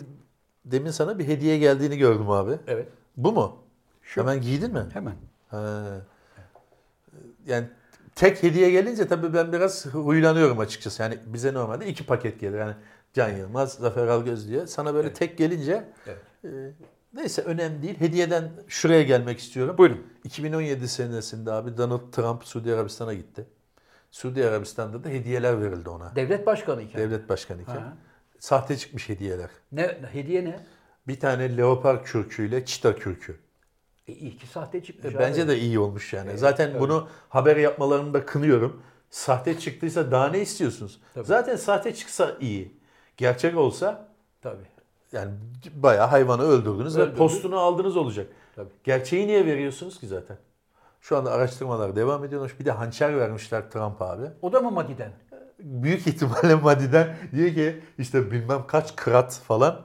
[0.65, 2.59] demin sana bir hediye geldiğini gördüm abi.
[2.67, 2.89] Evet.
[3.17, 3.57] Bu mu?
[4.03, 4.83] Hemen giydin mi?
[4.93, 5.15] Hemen.
[5.49, 5.85] Ha.
[7.47, 7.67] Yani
[8.15, 11.03] tek hediye gelince tabii ben biraz huylanıyorum açıkçası.
[11.03, 12.59] Yani bize normalde iki paket gelir.
[12.59, 12.75] Yani
[13.13, 14.67] Can Yılmaz, Zafer Algöz diye.
[14.67, 16.19] Sana böyle tek gelince Evet.
[16.45, 16.49] e,
[17.15, 18.01] neyse önemli değil.
[18.01, 19.79] Hediyeden şuraya gelmek istiyorum.
[19.79, 20.03] Buyurun.
[20.25, 23.47] 2017 senesinde abi Donald Trump Suudi Arabistan'a gitti.
[24.15, 26.17] Suudi Arabistan'da da hediyeler verildi ona.
[26.17, 27.01] Devlet başkanı iken.
[27.01, 27.75] Devlet başkanı iken.
[27.75, 27.97] Ha.
[28.39, 29.51] Sahte çıkmış hediyeler.
[29.73, 30.61] Ne, hediye ne?
[31.09, 33.41] Bir tane leopar kürküyle çita kürkü.
[34.09, 35.15] E, iyi ki sahte çıkmış.
[35.15, 35.49] E, Bence abi.
[35.49, 36.29] de iyi olmuş yani.
[36.31, 36.81] Evet, Zaten tabii.
[36.81, 38.83] bunu haber yapmalarını da kınıyorum.
[39.11, 41.01] Sahte çıktıysa daha ne istiyorsunuz?
[41.15, 41.27] Tabii.
[41.27, 42.81] Zaten sahte çıksa iyi.
[43.17, 44.09] Gerçek olsa
[44.43, 44.67] Tabii.
[45.13, 45.31] yani
[45.75, 47.19] bayağı hayvanı öldürdünüz ve Öldürdük.
[47.19, 48.27] postunu aldınız olacak.
[48.57, 48.71] Tabii.
[48.85, 50.37] Gerçeği niye veriyorsunuz ki zaten?
[51.05, 52.61] Şu anda araştırmalar devam ediyormuş.
[52.61, 54.23] Bir de hançer vermişler Trump abi.
[54.43, 55.13] O da mı Madi'den?
[55.59, 59.81] Büyük ihtimalle Madi'den diyor ki işte bilmem kaç krat falan.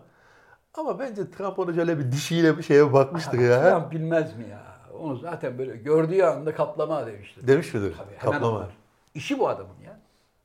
[0.74, 3.70] Ama bence Trump onu şöyle bir dişiyle bir şeye bakmıştır ya.
[3.70, 4.64] Trump bilmez mi ya?
[5.00, 7.48] Onu zaten böyle gördüğü anda kaplama demiştir.
[7.48, 7.96] Demiş midir?
[7.98, 8.58] Tabii, Kaplama.
[8.58, 8.78] anlar.
[9.14, 10.00] İşi bu adamın ya.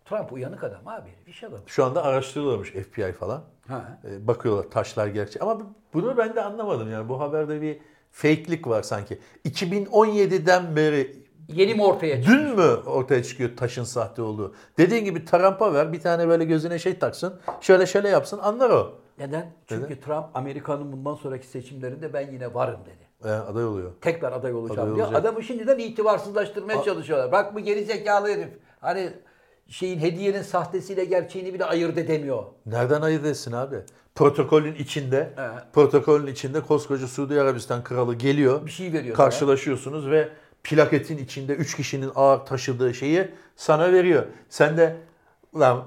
[0.05, 1.11] Trump uyanık adam abi.
[1.27, 1.62] İş adamı.
[1.66, 3.43] Şu anda araştırıyorlarmış FBI falan.
[3.68, 3.99] Ha.
[4.05, 5.43] E, bakıyorlar taşlar gerçek.
[5.43, 5.61] Ama
[5.95, 7.09] bunu ben de anlamadım yani.
[7.09, 7.79] Bu haberde bir
[8.18, 9.18] fake'lik var sanki.
[9.44, 12.30] 2017'den beri Yeni mi ortaya çıktı?
[12.32, 14.54] dün mü ortaya çıkıyor taşın sahte olduğu?
[14.78, 17.40] Dediğin gibi Trump'a ver bir tane böyle gözüne şey taksın.
[17.60, 18.92] Şöyle şöyle yapsın anlar o.
[19.18, 19.52] Neden?
[19.66, 23.28] Çünkü Trump Amerika'nın bundan sonraki seçimlerinde ben yine varım dedi.
[23.28, 23.92] E, aday oluyor.
[24.00, 25.06] Tekrar aday olacağım Aday diyor.
[25.06, 25.20] olacak.
[25.24, 27.32] Adamı şimdiden itibarsızlaştırmaya çalışıyorlar.
[27.32, 28.48] Bak bu geri zekalı herif.
[28.80, 29.10] Hani
[29.68, 32.42] şeyin hediyenin sahtesiyle gerçeğini bile ayırt edemiyor.
[32.66, 33.76] Nereden ayırt etsin abi?
[34.14, 35.48] Protokolün içinde, He.
[35.72, 38.66] protokolün içinde koskoca Suudi Arabistan kralı geliyor.
[38.66, 39.26] Bir şey veriyor sana.
[39.26, 40.28] Karşılaşıyorsunuz ve
[40.64, 44.26] plaketin içinde 3 kişinin ağır taşıdığı şeyi sana veriyor.
[44.48, 44.96] Sen de
[45.58, 45.84] lan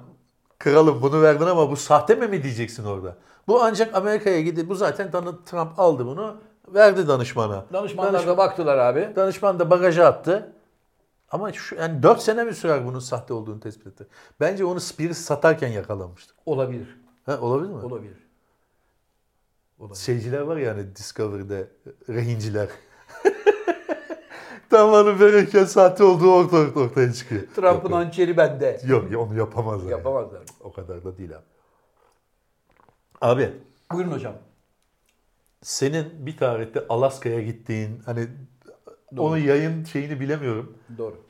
[0.59, 3.15] kralım bunu verdin ama bu sahte mi mi diyeceksin orada?
[3.47, 7.65] Bu ancak Amerika'ya gidip bu zaten Donald Trump aldı bunu verdi danışmana.
[7.73, 9.09] Danışmanlar Danışman- da baktılar abi.
[9.15, 10.53] Danışman da bagaja attı.
[11.31, 14.07] Ama şu, yani 4 sene mi sürer bunun sahte olduğunu tespit etti?
[14.39, 16.33] Bence onu Spears satarken yakalanmıştı.
[16.45, 16.97] Olabilir.
[17.27, 17.75] Ha, olabilir mi?
[17.75, 18.17] Olabilir.
[19.79, 19.99] Olabilir.
[19.99, 21.67] Şeyciler var ya hani Discovery'de
[22.09, 22.69] rehinciler.
[24.69, 27.41] Tam onu verirken sahte olduğu ortaya, ortaya çıkıyor.
[27.55, 28.81] Trump'ın hançeri bende.
[28.85, 29.83] yok, onu yapamazlar.
[29.83, 29.97] yani.
[29.97, 30.41] Yapamazlar.
[30.59, 31.45] O kadar da değil abi.
[33.21, 33.53] Abi
[33.91, 34.33] Buyurun hocam.
[35.61, 38.27] senin bir tarihte Alaska'ya gittiğin hani
[39.17, 40.77] onun yayın şeyini bilemiyorum.
[40.97, 41.26] Doğru.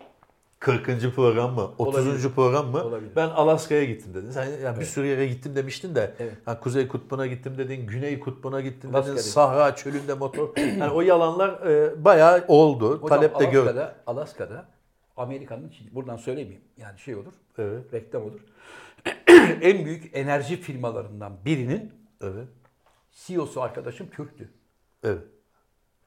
[0.60, 1.16] 40.
[1.16, 1.72] program mı?
[1.78, 2.08] 30.
[2.08, 2.30] Olabilir.
[2.36, 2.84] program mı?
[2.84, 3.12] Olabilir.
[3.16, 4.32] Ben Alaska'ya gittim dedin.
[4.32, 6.16] Sen yani bir sürü yere gittim demiştin de.
[6.20, 6.34] Evet.
[6.48, 9.22] Yani Kuzey Kutbu'na gittim dedin, Güney Kutbu'na gittim Alaska dedin.
[9.22, 10.50] Sahra çölünde motor.
[10.58, 13.02] Yani o yalanlar e, bayağı oldu.
[13.02, 13.62] Hocam Talep de gör.
[13.62, 14.66] Alaska'da, Alaska'da
[15.18, 16.62] Amerika'nın buradan söylemeyeyim.
[16.78, 17.34] Yani şey olur.
[17.58, 17.94] Evet.
[17.94, 18.40] Reklam olur.
[19.62, 21.92] en büyük enerji firmalarından birinin
[22.22, 22.48] Evet.
[23.12, 24.50] CEO'su arkadaşım Türktü.
[25.04, 25.24] Evet.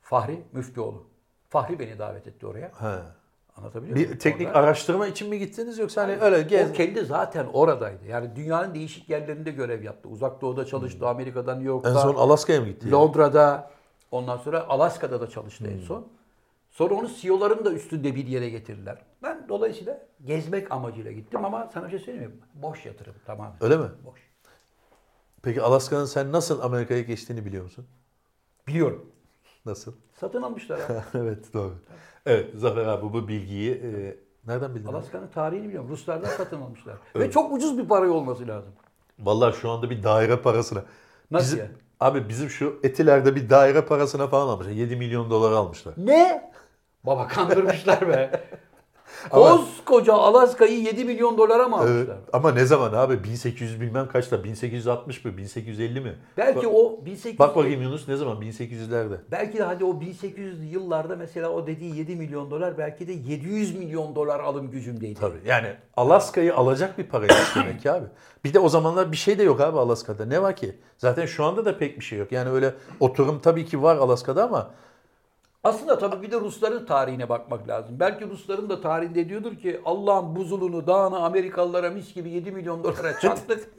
[0.03, 1.07] Fahri Müftüoğlu.
[1.49, 2.71] Fahri beni davet etti oraya.
[2.75, 3.17] Ha.
[3.61, 4.19] Anlatabiliyor muyum?
[4.19, 6.71] Teknik Orada- araştırma için mi gittiniz yoksa hani öyle gez.
[6.71, 8.07] O kendi zaten oradaydı.
[8.07, 10.09] Yani dünyanın değişik yerlerinde görev yaptı.
[10.09, 11.09] Uzak Doğu'da çalıştı.
[11.09, 11.97] Amerika'da, New York'ta, Hmm.
[11.97, 12.91] En son Alaska'ya mı gitti?
[12.91, 13.71] Londra'da,
[14.11, 16.09] ondan sonra Alaska'da da çalıştı en son.
[16.71, 18.99] Sonra onu CEO'ların da üstünde bir yere getirdiler.
[19.23, 22.37] Ben dolayısıyla gezmek amacıyla gittim ama sana bir şey söyleyeyim mi?
[22.63, 23.57] Boş yatırım tamamen.
[23.61, 23.87] Öyle mi?
[24.07, 24.21] Boş.
[25.43, 27.87] Peki Alaska'nın sen nasıl Amerika'ya geçtiğini biliyor musun?
[28.67, 29.10] Biliyorum.
[29.67, 29.93] Nasıl?
[30.21, 31.05] Satın almışlar ya.
[31.15, 31.75] evet doğru.
[32.27, 34.87] Evet Zafer abi bu bilgiyi e, nereden bildin?
[34.89, 34.97] abi?
[34.97, 35.89] Alaska'nın tarihini biliyorum.
[35.91, 36.97] Ruslardan satın almışlar.
[37.17, 38.73] Ve çok ucuz bir parayı olması lazım.
[39.19, 40.85] Vallahi şu anda bir daire parasına.
[41.31, 41.71] Nasıl Bizim- ya?
[42.01, 44.73] Abi bizim şu Etiler'de bir daire parasına falan almışlar.
[44.73, 45.95] 7 milyon dolar almışlar.
[45.97, 46.53] Ne?
[47.05, 48.31] Baba kandırmışlar be.
[49.31, 51.89] Koskoca Alaska'yı 7 milyon dolara mı Evet.
[51.91, 52.17] almışlar?
[52.33, 53.25] Ama ne zaman abi?
[53.25, 54.45] 1800 bilmem kaçta?
[54.45, 55.37] 1860 mı?
[55.37, 56.15] 1850 mi?
[56.37, 58.41] Belki Bak- o 1800 Bak bakayım Yunus ne zaman?
[58.41, 59.15] 1800'lerde.
[59.31, 63.77] Belki de hadi o 1800'lü yıllarda mesela o dediği 7 milyon dolar belki de 700
[63.79, 65.21] milyon dolar alım gücümdeydi.
[65.21, 68.07] Tabii yani Alaska'yı alacak bir paraymış demek ki abi.
[68.45, 70.25] Bir de o zamanlar bir şey de yok abi Alaska'da.
[70.27, 70.77] Ne var ki?
[70.99, 72.33] Zaten şu anda da pek bir şey yok.
[72.33, 74.71] Yani öyle oturum tabii ki var Alaska'da ama
[75.65, 77.97] Aslında tabii bir de Rusların tarihine bakmak lazım.
[78.01, 83.19] Belki Rusların da tarihinde diyordur ki Allah'ın buzulunu, dağını Amerikalılara mis gibi 7 milyon dolara
[83.21, 83.71] çaktık.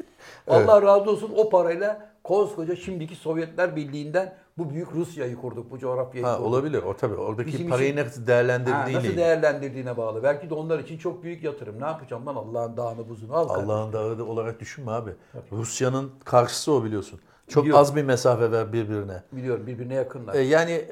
[0.48, 6.26] Allah razı olsun o parayla koskoca şimdiki Sovyetler Birliği'nden bu büyük Rusya'yı kurduk, bu coğrafyayı
[6.28, 6.48] ha, kurduk.
[6.50, 6.84] olabilir.
[6.84, 8.98] O tabii oradaki Bizim parayı için- nasıl Ha, değerlendirdiğiyle.
[9.04, 10.24] nasıl değerlendirdiğine bağlı.
[10.24, 11.82] Belki de onlar için çok büyük yatırım.
[11.82, 13.50] Ne yapacağım lan Allah'ın dağını buzunu al.
[13.50, 15.12] Allah'ın dağı da olarak düşünme abi.
[15.52, 17.20] Rusya'nın karşısı o biliyorsun.
[17.48, 17.82] Çok Biliyorum.
[17.82, 19.24] az bir mesafe ver birbirine.
[19.32, 20.34] Biliyorum birbirine yakınlar.
[20.34, 20.86] E, yani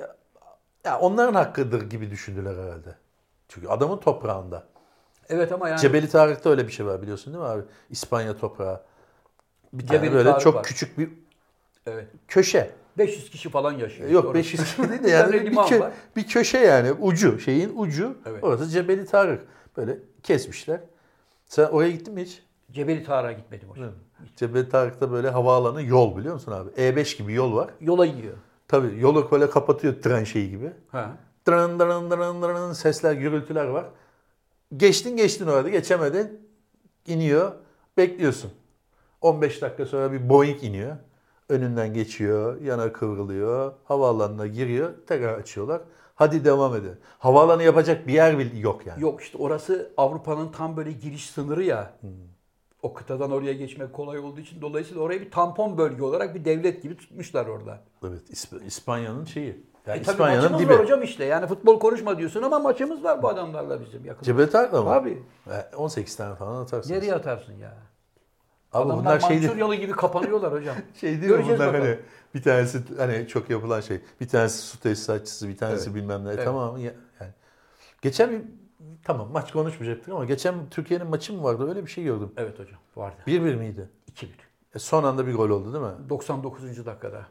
[0.86, 2.96] ya onların hakkıdır gibi düşündüler herhalde.
[3.48, 4.68] Çünkü adamın toprağında.
[5.30, 7.62] evet ama yani Cebeli Tarık'ta öyle bir şey var biliyorsun değil mi abi?
[7.90, 8.82] İspanya toprağı.
[9.74, 10.64] Bir tane Cebeli böyle Tarık çok var.
[10.64, 11.10] küçük bir
[11.86, 12.08] evet.
[12.28, 12.72] köşe.
[12.98, 14.10] 500 kişi falan yaşıyor.
[14.10, 14.34] Yok Orası.
[14.34, 15.92] 500 kişi değil de yani bir, kö- var.
[16.16, 18.18] bir köşe yani ucu şeyin ucu.
[18.26, 18.44] Evet.
[18.44, 19.48] Orası Cebeli Tarık.
[19.78, 20.80] Böyle kesmişler.
[21.46, 22.44] Sen oraya gittin mi hiç?
[22.72, 23.92] Cebeli Tarık'a gitmedim hocam.
[24.36, 26.70] Cebeli Tarık'ta böyle havaalanı yol biliyor musun abi?
[26.70, 27.70] E5 gibi yol var.
[27.82, 28.34] Yola gidiyor.
[28.70, 30.72] Tabii yolu böyle kapatıyor tren şeyi gibi.
[30.88, 31.17] Ha.
[31.47, 33.86] Dırın dırın dırın dırın sesler, gürültüler var.
[34.78, 36.49] Geçtin geçtin orada geçemedin.
[37.07, 37.51] iniyor.
[37.97, 38.51] Bekliyorsun.
[39.22, 40.95] 15 dakika sonra bir Boeing iniyor.
[41.49, 45.82] Önünden geçiyor, yana kıvrılıyor, havaalanına giriyor, tekrar açıyorlar.
[46.15, 46.95] Hadi devam edin.
[47.20, 49.01] Havaalanı yapacak bir yer yok yani.
[49.03, 51.93] Yok işte orası Avrupa'nın tam böyle giriş sınırı ya.
[52.01, 52.09] Hmm.
[52.82, 56.84] O kıtadan oraya geçmek kolay olduğu için dolayısıyla orayı bir tampon bölge olarak bir devlet
[56.84, 57.80] gibi tutmuşlar orada.
[58.08, 59.64] Evet, İsp- İspanya'nın şeyi.
[59.88, 60.74] Yani E İspanya'nın maçımız dibi.
[60.74, 61.26] var hocam işte.
[61.26, 64.24] Yani futbol konuşma diyorsun ama maçımız var bu adamlarla bizim yakın.
[64.24, 64.90] Cebel Tarık'ta mı?
[64.90, 65.24] Abi
[65.72, 66.90] E, 18 tane falan atarsınız.
[66.98, 67.74] nereye atarsın ya?
[68.74, 69.42] Abi Adamlar bunlar şey değil.
[69.42, 70.76] Mançuryalı gibi kapanıyorlar hocam.
[71.00, 71.88] Şey değil mi Göreceğiz bunlar bakalım.
[71.88, 72.00] hani
[72.36, 74.02] bir tanesi hani çok yapılan şey.
[74.22, 75.96] Bir tanesi su tesisatçısı, bir tanesi Evet.
[75.96, 76.30] bilmem ne.
[76.30, 76.46] Evet.
[76.46, 77.32] Tamam ya- yani.
[78.02, 78.42] Geçen bir
[79.04, 81.70] tamam maç konuşmayacaktık ama geçen Türkiye'nin maçı mı vardı?
[81.70, 82.32] Öyle bir şey gördüm.
[82.38, 83.18] Evet hocam vardı.
[83.28, 83.90] 1-1 miydi?
[84.16, 84.28] 2-1.
[84.76, 86.10] E, son anda bir gol oldu değil mi?
[86.10, 86.86] 99.
[86.86, 87.26] dakikada.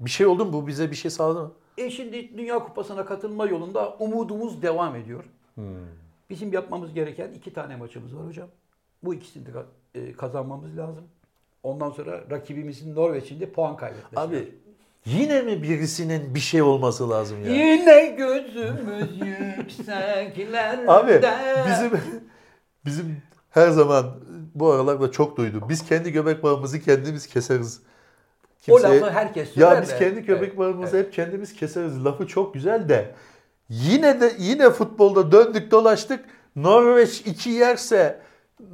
[0.00, 0.52] Bir şey oldu mu?
[0.52, 1.52] Bu bize bir şey sağladı mı?
[1.78, 5.24] E şimdi Dünya Kupası'na katılma yolunda umudumuz devam ediyor.
[5.54, 5.64] Hmm.
[6.30, 8.48] Bizim yapmamız gereken iki tane maçımız var hocam.
[9.02, 9.50] Bu ikisini de
[9.94, 11.04] e, kazanmamız lazım.
[11.62, 14.46] Ondan sonra rakibimizin Norveç'in de puan kaybetmesi lazım.
[15.04, 17.52] Yine mi birisinin bir şey olması lazım ya?
[17.52, 19.10] Yine gözümüz
[19.58, 20.90] yükseklerde.
[20.90, 21.22] Abi
[21.68, 22.00] bizim
[22.84, 23.16] bizim
[23.50, 24.06] her zaman
[24.54, 25.62] bu aralarda çok duydu.
[25.68, 27.80] Biz kendi göbek bağımızı kendimiz keseriz.
[28.70, 29.98] o lafı herkes söyler Ya biz de.
[29.98, 31.06] kendi göbek Evet, bağımızı evet.
[31.06, 32.04] hep kendimiz keseriz.
[32.04, 33.14] Lafı çok güzel de
[33.68, 36.24] yine de yine futbolda döndük dolaştık.
[36.56, 38.20] Norveç 2 yerse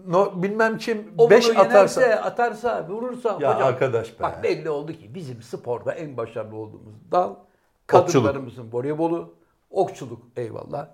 [0.06, 2.02] no, bilmem kim O 5 bunu atarsa.
[2.02, 3.62] atarsa, vurursa Ya hocam.
[3.68, 4.22] arkadaş be.
[4.22, 7.46] Bak belli oldu ki bizim sporda en başarılı olduğumuz dal Okçuluk.
[7.86, 9.34] kadınlarımızın voleybolu,
[9.70, 10.88] okçuluk eyvallah.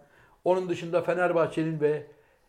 [0.45, 2.07] Onun dışında Fenerbahçe'nin ve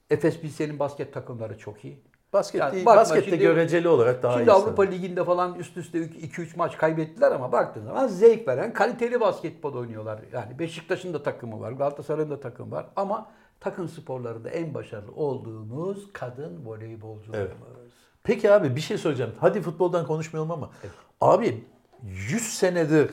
[0.09, 2.03] Efes Pilsen'in basket takımları çok iyi.
[2.33, 4.51] Basket Yani değil, baskette şimdi- göreceli olarak daha Şimdi iyi.
[4.51, 9.73] Avrupa Ligi'nde falan üst üste 2-3 maç kaybettiler ama baktığın zaman zevk veren kaliteli basketbol
[9.73, 10.19] oynuyorlar.
[10.33, 13.29] Yani Beşiktaş'ın da takımı var, Galatasaray'ın da takımı var ama
[13.65, 17.93] takım sporlarında en başarılı olduğumuz kadın voleybolcularımız.
[18.23, 19.31] Peki abi bir şey söyleyeceğim.
[19.39, 20.69] Hadi futboldan konuşmayalım ama.
[21.21, 21.63] Abi
[22.03, 23.09] 100 senedir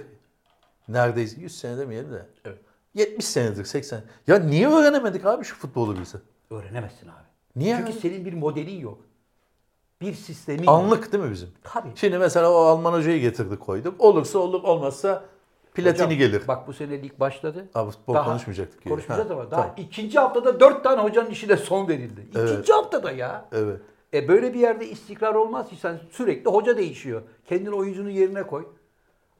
[0.88, 2.26] neredeyse 100 sene demeyelim de.
[2.44, 2.59] Evet.
[2.94, 4.03] 70 senedir 80.
[4.26, 6.18] Ya niye öğrenemedik abi şu futbolu bize?
[6.50, 7.26] Öğrenemezsin abi.
[7.57, 8.00] Niye Çünkü abi?
[8.00, 8.98] senin bir modelin yok.
[10.00, 10.68] Bir sistemin yok.
[10.68, 11.48] Anlık değil mi bizim?
[11.62, 11.88] Tabii.
[11.94, 14.00] Şimdi mesela o Alman hocayı getirdik koyduk.
[14.00, 15.24] Olursa olur olmazsa
[15.75, 16.43] platini Hocam, gelir.
[16.49, 17.68] Bak bu sene lig başladı.
[17.75, 18.87] Abi futbol Daha- konuşmayacaktık.
[18.87, 18.91] ya.
[18.91, 19.75] Konuşmayacağız ama daha tamam.
[19.77, 22.20] ikinci haftada dört tane hocanın işine son verildi.
[22.31, 22.70] İkinci Evet.
[22.70, 23.45] haftada ya.
[23.53, 23.81] Evet.
[24.14, 27.23] E böyle bir yerde istikrar olmaz ki sen sürekli hoca değişiyor.
[27.47, 28.66] Kendini oyuncunun yerine koy.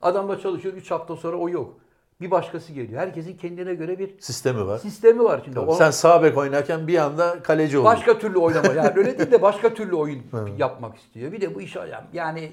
[0.03, 1.74] Adamla çalışıyor 3 hafta sonra o yok.
[2.20, 3.01] Bir başkası geliyor.
[3.01, 4.78] Herkesin kendine göre bir Sistemi var.
[4.78, 5.55] sistemi var şimdi.
[5.55, 5.70] Tabii.
[5.70, 7.85] O- Sen sağ bek oynarken bir anda kaleci olur.
[7.87, 8.72] başka türlü oynama.
[8.72, 10.22] Yani öyle değil de başka türlü oyun
[10.59, 11.33] yapmak istiyor.
[11.33, 11.76] Bir de bu iş
[12.12, 12.53] yani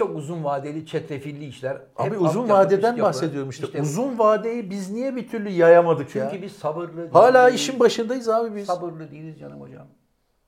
[0.00, 1.82] çok uzun vadeli çetrefilli işler.
[1.96, 3.02] Abi Hep uzun vadeden yapı.
[3.02, 3.66] bahsediyorum işte.
[3.66, 6.30] İşte uzun vadeyi biz niye bir türlü yayamadık ya?
[6.30, 7.60] çünkü biz sabırlı Hala değiliz.
[7.60, 8.66] işin başındayız abi biz.
[8.66, 9.86] sabırlı değiliz canım hocam.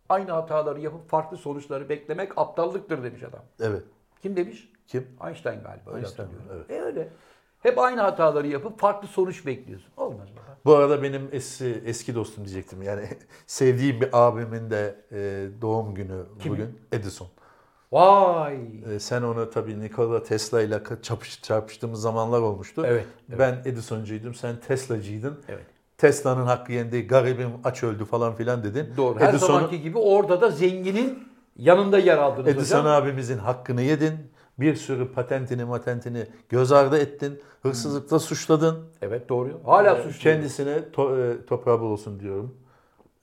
[0.09, 3.41] Aynı hataları yapıp farklı sonuçları beklemek aptallıktır demiş adam.
[3.61, 3.83] Evet.
[4.23, 4.73] Kim demiş?
[4.87, 5.07] Kim?
[5.27, 5.91] Einstein galiba.
[5.91, 6.67] Öyle Einstein, hatırlıyorum.
[6.69, 7.09] E öyle.
[7.61, 9.91] Hep aynı hataları yapıp farklı sonuç bekliyorsun.
[9.97, 10.57] Olmaz baba.
[10.65, 12.83] Bu arada benim eski, eski dostum diyecektim.
[12.83, 13.09] Yani
[13.47, 16.59] sevdiğim bir abimin de e, doğum günü Kimin?
[16.59, 16.81] bugün.
[16.93, 17.29] Edison.
[17.93, 18.59] Vay.
[18.95, 22.83] E, sen onu tabii Nikola Tesla ile çapış, çarpıştığımız zamanlar olmuştu.
[22.87, 23.39] Evet, evet.
[23.39, 25.41] Ben Edison'cuydum, sen Tesla'cıydın.
[25.49, 25.67] Evet.
[25.99, 28.87] Tesla'nın hakkı yendi, garibim aç öldü falan filan dedin.
[28.97, 29.21] Doğru.
[29.21, 33.03] Her Edison'u- zamanki gibi orada da zenginin yanında yer aldınız Edison hocam.
[33.03, 34.15] abimizin hakkını yedin.
[34.61, 37.41] Bir sürü patentini matentini göz ardı ettin.
[37.63, 38.79] Hırsızlıkla suçladın.
[39.03, 39.61] Evet doğru.
[39.65, 40.11] Hala Ee.
[40.21, 42.55] Kendisine to- e, toprağı bol olsun diyorum.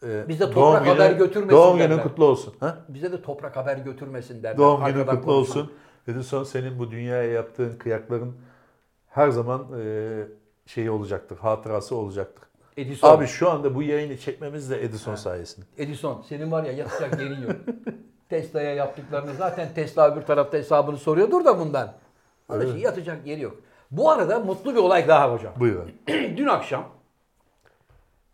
[0.03, 2.03] Ee, Bize toprak doğum günü- haber götürmesin Doğum derler.
[2.03, 2.53] kutlu olsun.
[2.59, 2.77] Ha?
[2.89, 4.57] Bize de toprak haber götürmesin derler.
[4.57, 5.61] Doğum Arkadan kutlu konuşma.
[5.61, 5.73] olsun.
[6.07, 8.35] Edison senin bu dünyaya yaptığın kıyakların
[9.07, 10.17] her zaman e,
[10.65, 11.37] şeyi olacaktır.
[11.37, 12.49] Hatırası olacaktır.
[12.77, 13.09] Edison.
[13.17, 15.65] Abi şu anda bu yayını çekmemiz de Edison sayesinde.
[15.77, 17.55] Edison senin var ya yatacak yerin yok.
[18.29, 21.93] Tesla'ya yaptıklarını zaten Tesla öbür tarafta hesabını soruyordur da bundan.
[22.49, 23.55] Öyle şey yatacak yeri yok.
[23.91, 25.53] Bu arada mutlu bir olay daha hocam.
[25.59, 25.93] Buyur abi.
[26.37, 26.83] Dün akşam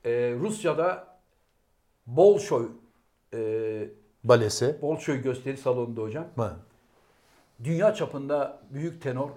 [0.06, 1.15] e, Rusya'da
[2.08, 2.68] Bolşoy
[3.34, 3.40] e,
[4.24, 4.82] Balese.
[4.82, 6.26] Bolşoy gösteri salonunda hocam.
[6.36, 6.54] Ha.
[7.64, 9.30] Dünya çapında büyük tenor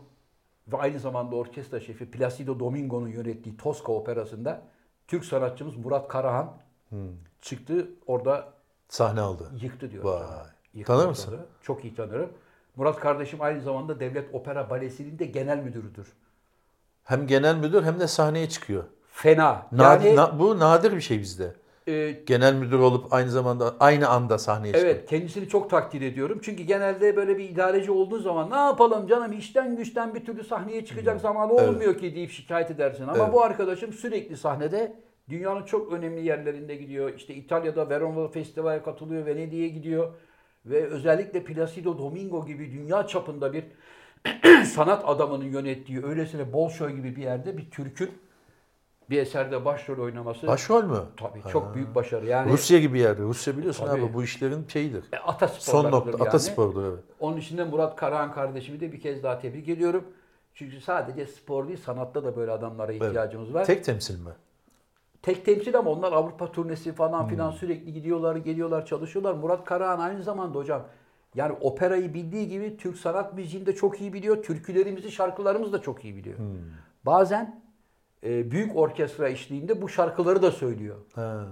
[0.73, 4.63] ve aynı zamanda orkestra şefi Placido Domingo'nun yönettiği Tosca operasında
[5.07, 6.53] Türk sanatçımız Murat Karahan
[6.89, 6.99] Hmm.
[7.43, 7.89] çıktı.
[8.07, 8.53] Orada
[8.89, 9.51] Sahne aldı.
[9.63, 10.05] Yıktı diyor.
[10.05, 10.23] Vay.
[10.75, 11.37] Yıktı Tanır mısın?
[11.63, 12.31] Çok iyi tanırım.
[12.77, 16.07] Murat kardeşim aynı zamanda Devlet Opera Balesi'nin de genel müdürüdür.
[17.05, 18.85] Hem genel müdür hem de sahneye çıkıyor.
[19.13, 19.67] Fena.
[19.73, 21.55] Nadir, Yani na- bu nadir bir şey bizde.
[21.89, 24.95] E, Genel müdür olup aynı zamanda aynı anda sahneye çıkıyor.
[24.95, 26.41] evet kendisini çok takdir ediyorum.
[26.43, 30.85] Çünkü genelde böyle bir idareci olduğu zaman ne yapalım canım işten güçten bir türlü sahneye
[30.85, 33.03] çıkacak zamanı olmuyor ki deyip şikayet edersin.
[33.03, 33.17] Ama.
[33.17, 33.33] Evet.
[33.33, 34.93] bu arkadaşım sürekli sahnede
[35.29, 37.13] dünyanın çok önemli yerlerinde gidiyor.
[37.17, 40.13] İşte İtalya'da Verona Festivale katılıyor, Venedik'e gidiyor.
[40.67, 43.65] Ve özellikle Placido Domingo gibi dünya çapında bir
[44.65, 48.11] sanat adamının yönettiği öylesine Bolşoy gibi bir yerde bir Türk'ün
[49.11, 50.99] bir eserde başrol oynaması Başrol mü?
[51.17, 52.27] tabii çok büyük başarı.
[52.27, 53.23] Yani Rusya gibi yerde.
[53.23, 54.03] Rusya biliyorsun Tabii.
[54.03, 55.05] abi bu işlerin şeyidir.
[55.13, 56.23] e, atasporlarıdır Son nokta yani.
[56.23, 57.05] ataspordur evet.
[57.21, 60.05] Onun için de Murat Karahan kardeşimi de bir kez daha tebrik ediyorum.
[60.55, 63.65] Çünkü sadece spor değil sanatta da böyle adamlara ihtiyacımız var.
[63.65, 64.31] Tek, temsil mi?
[65.23, 69.35] tek temsil ama onlar Avrupa turnesi falan filan sürekli gidiyorlar, geliyorlar, çalışıyorlar.
[69.35, 70.83] Murat Karahan aynı zamanda hocam
[71.35, 74.43] yani operayı bildiği gibi Türk sanat müziğini de çok iyi biliyor.
[74.43, 76.37] Türkülerimizi, şarkılarımızı da çok iyi biliyor.
[77.07, 77.63] Bazen
[78.25, 80.97] e, büyük orkestra eşliğinde bu şarkıları da söylüyor.
[81.15, 81.47] Ha.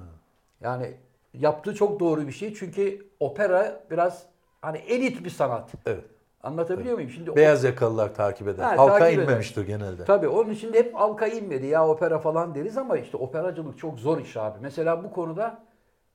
[0.60, 0.94] Yani
[1.34, 2.54] yaptığı çok doğru bir şey.
[2.54, 4.26] Çünkü opera biraz
[4.60, 5.72] hani elit bir sanat.
[5.86, 6.04] Evet.
[6.42, 7.10] Anlatabiliyor muyum?
[7.10, 8.62] Şimdi o- Beyaz yakalılar takip eder.
[8.64, 9.22] Ha, Halka takip eder.
[9.22, 10.04] inmemiştir genelde.
[10.04, 14.18] Tabii onun için hep halka inmedi ya opera falan deriz ama işte operacılık çok zor
[14.20, 14.58] iş abi.
[14.62, 15.64] Mesela bu konuda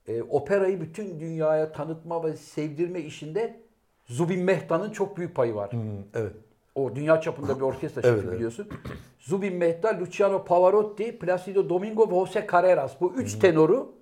[0.07, 3.59] e, operayı bütün dünyaya tanıtma ve sevdirme işinde
[4.05, 5.71] Zubin Mehta'nın çok büyük payı var.
[5.71, 5.79] Hmm,
[6.13, 6.33] evet.
[6.75, 8.35] O dünya çapında bir orkestra şefi Evet, evet.
[8.35, 8.67] biliyorsun.
[9.19, 13.01] Zubin Mehta, Luciano Pavarotti, Placido Domingo ve Jose Carreras.
[13.01, 13.93] Bu üç tenoru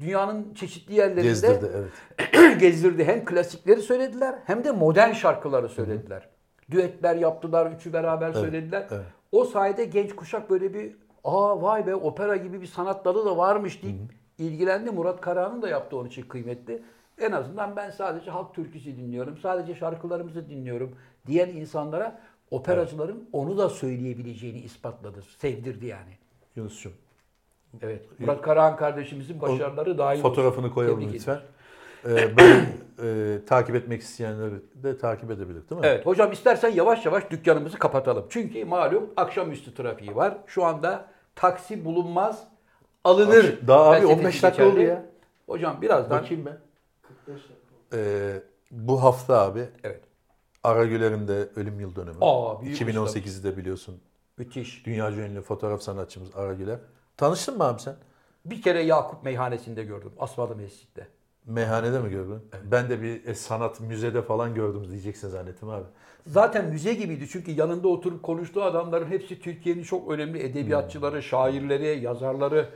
[0.00, 1.90] dünyanın çeşitli yerlerinde Gezdirdi evet.
[2.60, 3.04] gezdirdi.
[3.04, 6.28] Hem klasikleri söylediler hem de modern şarkıları söylediler.
[6.70, 8.86] Düetler yaptılar, üçü beraber söylediler.
[8.90, 9.04] evet.
[9.32, 13.36] O sayede genç kuşak böyle bir aa vay be opera gibi bir sanat dalı da
[13.36, 13.96] varmış deyip
[14.38, 14.90] ilgilendi.
[14.90, 16.82] Murat Karahan'ın da yaptığı onun için kıymetli.
[17.18, 20.94] En azından ben sadece halk türküsü dinliyorum, sadece şarkılarımızı dinliyorum
[21.26, 26.18] diyen insanlara operacıların onu da söyleyebileceğini ispatladı, sevdirdi yani.
[26.56, 26.92] Yunus'cum
[27.82, 28.06] Evet.
[28.18, 30.74] Murat Karahan kardeşimizin başarıları daim fotoğrafını olsun.
[30.74, 31.40] koyalım Tebrik lütfen.
[32.08, 32.66] Ee, ben
[33.04, 35.86] e, takip etmek isteyenleri de takip edebilir değil mi?
[35.86, 38.26] Evet hocam istersen yavaş yavaş dükkanımızı kapatalım.
[38.30, 40.38] Çünkü malum akşamüstü trafiği var.
[40.46, 42.48] Şu anda taksi bulunmaz
[43.04, 43.58] alınır.
[43.66, 45.02] Daha abi felsefesi 15 dakika oldu ya.
[45.46, 46.22] Hocam birazdan.
[46.22, 46.58] Bakayım ben.
[47.92, 50.00] Ee, bu hafta abi Evet.
[50.64, 52.18] Aragüler'in de ölüm yıl dönümü.
[52.20, 54.00] Aa, büyük 2018'de biliyorsun.
[54.38, 54.86] Müthiş.
[54.86, 56.78] Dünyaca ünlü fotoğraf sanatçımız Aragüler.
[57.16, 57.96] Tanıştın mı abi sen?
[58.44, 60.12] Bir kere Yakup Meyhanesi'nde gördüm.
[60.18, 61.06] Asmalı Mescid'de.
[61.46, 62.42] Meyhanede mi gördün?
[62.70, 65.84] Ben de bir e, sanat müzede falan gördüm diyeceksin zannettim abi.
[66.26, 72.68] Zaten müze gibiydi çünkü yanında oturup konuştuğu adamların hepsi Türkiye'nin çok önemli edebiyatçıları, şairleri, yazarları.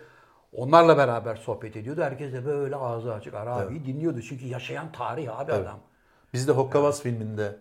[0.53, 2.03] Onlarla beraber sohbet ediyordu.
[2.03, 4.23] Herkes de böyle ağzı açık Arabi'yi dinliyordu.
[4.23, 5.81] Çünkü yaşayan tarih abi adam.
[6.33, 7.57] Biz de Hokkabaz filminde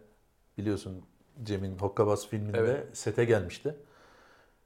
[0.58, 1.02] biliyorsun
[1.44, 2.98] Cem'in Hokkabaz filminde Evet.
[2.98, 3.76] sete gelmişti.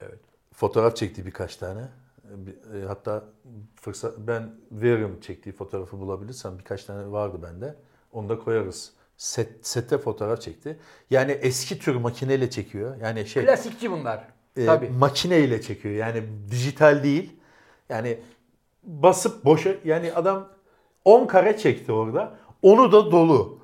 [0.00, 0.18] Evet.
[0.52, 1.80] Fotoğraf çekti birkaç tane.
[2.82, 3.24] E, Hatta
[3.74, 7.76] fırsat ben veririm çektiği fotoğrafı bulabilirsem birkaç tane vardı bende.
[8.12, 8.92] Onu da koyarız.
[9.16, 10.78] Set, sette fotoğraf çekti.
[11.10, 12.96] Yani eski tür makineyle çekiyor.
[13.00, 14.28] Yani şey Klasikçi bunlar.
[14.56, 14.88] e, Tabii.
[14.90, 15.94] makineyle çekiyor.
[15.94, 17.36] Yani dijital değil.
[17.88, 18.20] Yani
[18.82, 20.48] basıp boşa yani adam
[21.04, 22.38] 10 kare çekti orada.
[22.62, 23.57] Onu da dolu.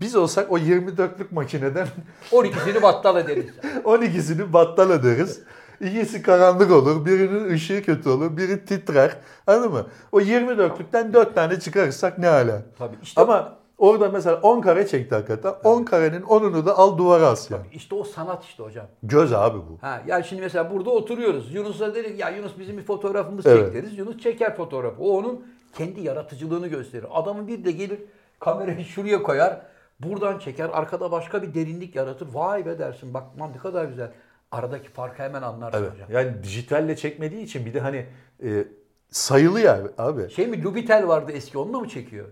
[0.00, 1.88] Biz olsak o 24'lük makineden
[2.32, 3.46] 12'sini battal ederiz.
[3.84, 5.40] 12'sini battal ederiz.
[5.80, 7.06] İkisi karanlık olur.
[7.06, 8.36] Birinin ışığı kötü olur.
[8.36, 9.16] Biri titrer.
[9.46, 9.86] Anladın mı?
[10.12, 12.62] O 24'lükten 4 tane çıkarırsak ne hala.
[12.78, 15.54] Tabii işte Ama orada mesela 10 kare çekti hakikaten.
[15.64, 17.66] 10 karenin 10'unu da al duvara as yani.
[17.72, 18.86] işte o sanat işte hocam.
[19.02, 19.78] Göz abi bu.
[19.80, 21.54] Ha, yani şimdi mesela burada oturuyoruz.
[21.54, 23.64] Yunus'a dedik ya Yunus bizim bir fotoğrafımız Evet.
[23.64, 23.98] çek deriz.
[23.98, 25.02] Yunus çeker fotoğrafı.
[25.02, 25.46] O onun
[25.78, 27.06] kendi yaratıcılığını gösterir.
[27.12, 28.00] Adamın bir de gelir
[28.40, 29.60] kamerayı şuraya koyar.
[30.00, 30.70] Buradan çeker.
[30.72, 32.28] Arkada başka bir derinlik yaratır.
[32.32, 33.14] Vay be dersin.
[33.14, 34.12] Bak man ne kadar güzel.
[34.50, 35.92] Aradaki farkı hemen anlarsın Evet.
[35.92, 36.08] hocam.
[36.10, 38.06] Yani dijitalle çekmediği için bir de hani
[38.44, 38.64] e,
[39.10, 40.30] sayılı ya abi.
[40.30, 42.26] Şey mi Lubitel vardı eski onunla mı çekiyor?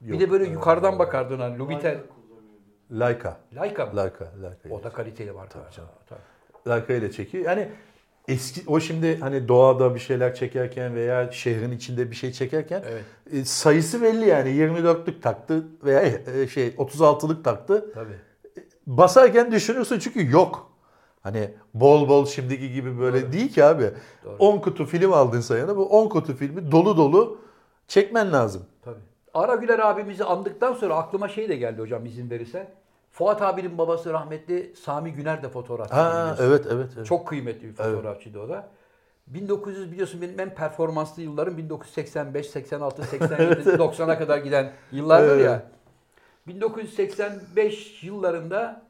[0.00, 0.20] bir Yok.
[0.20, 1.98] de böyle yukarıdan bakardın hani Lubitel.
[2.92, 3.36] Leica.
[3.54, 3.96] Leica mı?
[3.96, 4.26] Leica.
[4.42, 4.74] Leica.
[4.74, 5.64] O da kaliteli var tabii.
[6.08, 6.20] tabii.
[6.68, 7.44] Leica ile çekiyor.
[7.44, 7.68] Yani
[8.28, 13.04] eski o şimdi hani doğada bir şeyler çekerken veya şehrin içinde bir şey çekerken Evet.
[13.32, 17.90] e, sayısı belli yani 24'lük taktı veya e, şey 36'lık taktı.
[17.94, 18.14] Tabii.
[18.86, 20.72] Basarken düşünüyorsun çünkü yok.
[21.22, 23.90] Hani bol bol şimdiki gibi böyle değil ki abi.
[24.38, 27.38] 10 kutu film aldın sayana bu 10 kutu filmi dolu dolu
[27.88, 28.62] çekmen lazım.
[28.82, 29.00] Tabii.
[29.34, 32.70] Ara Güler abimizi andıktan sonra aklıma şey de geldi hocam izin verirsen.
[33.12, 35.94] Fuat abinin babası rahmetli Sami Güner de fotoğrafçı.
[35.94, 36.90] Ha evet evet.
[36.96, 37.06] evet.
[37.06, 38.68] Çok kıymetli bir fotoğrafçıydı o da.
[39.26, 45.44] 1900 biliyorsun benim en performanslı yıllarım 1985, 86, 87, 90'a kadar giden yıllardır Evet.
[45.44, 45.62] ya.
[46.46, 48.82] 1985 yıllarında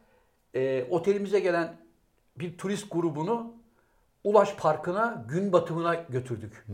[0.54, 1.76] e, otelimize gelen
[2.38, 3.52] bir turist grubunu
[4.24, 6.66] Ulaş Parkı'na gün batımına götürdük.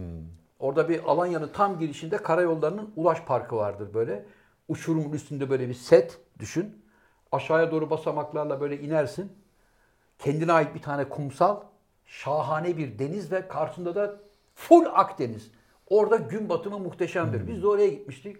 [0.59, 4.25] Orada bir Alanya'nın tam girişinde karayollarının Ulaş Parkı vardır böyle.
[4.69, 6.88] Uçurumun üstünde böyle bir set düşün.
[7.33, 9.33] Aşağıya doğru basamaklarla böyle inersin.
[10.19, 11.61] Kendine ait bir tane kumsal,
[12.07, 14.17] şahane bir deniz ve karşısında da
[14.55, 15.51] full Akdeniz.
[15.91, 17.47] Orada gün batımı muhteşemdir.
[17.49, 18.37] Biz de oraya gitmiştik.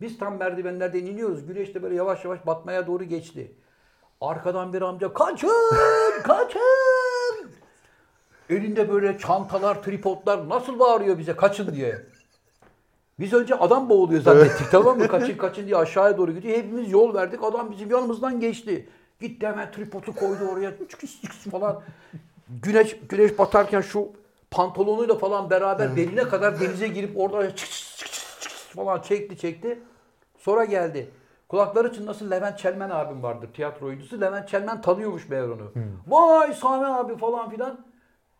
[0.00, 1.46] Biz tam merdivenlerden iniyoruz.
[1.46, 3.52] Güneş de böyle yavaş yavaş batmaya doğru geçti.
[4.20, 5.70] Arkadan bir amca kaçın,
[6.22, 7.50] kaçın.
[8.50, 12.06] Elinde böyle çantalar, tripodlar nasıl bağırıyor bize kaçın diye.
[13.20, 15.08] Biz önce adam boğuluyor zannettik tamam mı?
[15.08, 16.56] Kaçın kaçın diye aşağıya doğru gidiyor.
[16.56, 17.44] Hepimiz yol verdik.
[17.44, 18.88] Adam bizim yanımızdan geçti.
[19.20, 20.72] Gitti hemen tripodu koydu oraya.
[20.88, 21.82] Çıkış çıkış falan.
[22.62, 24.08] Güneş güneş batarken şu
[24.50, 29.78] pantolonuyla falan beraber beline kadar denize girip orada çık çık çık falan çekti çekti.
[30.38, 31.10] Sonra geldi.
[31.48, 34.20] Kulakları çınlasın Levent Çelmen abim vardır tiyatro oyuncusu.
[34.20, 35.72] Levent Çelmen tanıyormuş meğer onu.
[36.06, 37.84] Vay Sami abi falan filan.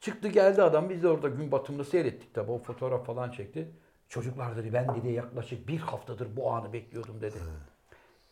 [0.00, 0.90] Çıktı geldi adam.
[0.90, 2.52] Biz de orada gün batımını seyrettik tabi.
[2.52, 3.68] O fotoğraf falan çekti.
[4.12, 7.36] Çocuklar dedi ben dedi yaklaşık bir haftadır bu anı bekliyordum dedi.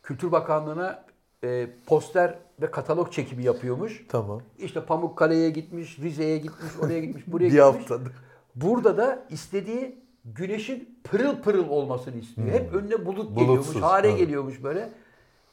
[0.02, 1.04] Kültür Bakanlığı'na
[1.44, 4.04] e, poster ve katalog çekimi yapıyormuş.
[4.08, 4.42] Tamam.
[4.58, 7.62] İşte Pamukkale'ye gitmiş, Rize'ye gitmiş, oraya gitmiş, buraya Bir gitmiş.
[7.64, 8.12] haftadır.
[8.54, 12.48] Burada da istediği güneşin pırıl pırıl olmasını istiyor.
[12.48, 13.46] Hep önüne bulut geliyormuş, Hmm.
[13.48, 14.18] Bulutsuz, hare evet.
[14.18, 14.88] geliyormuş böyle.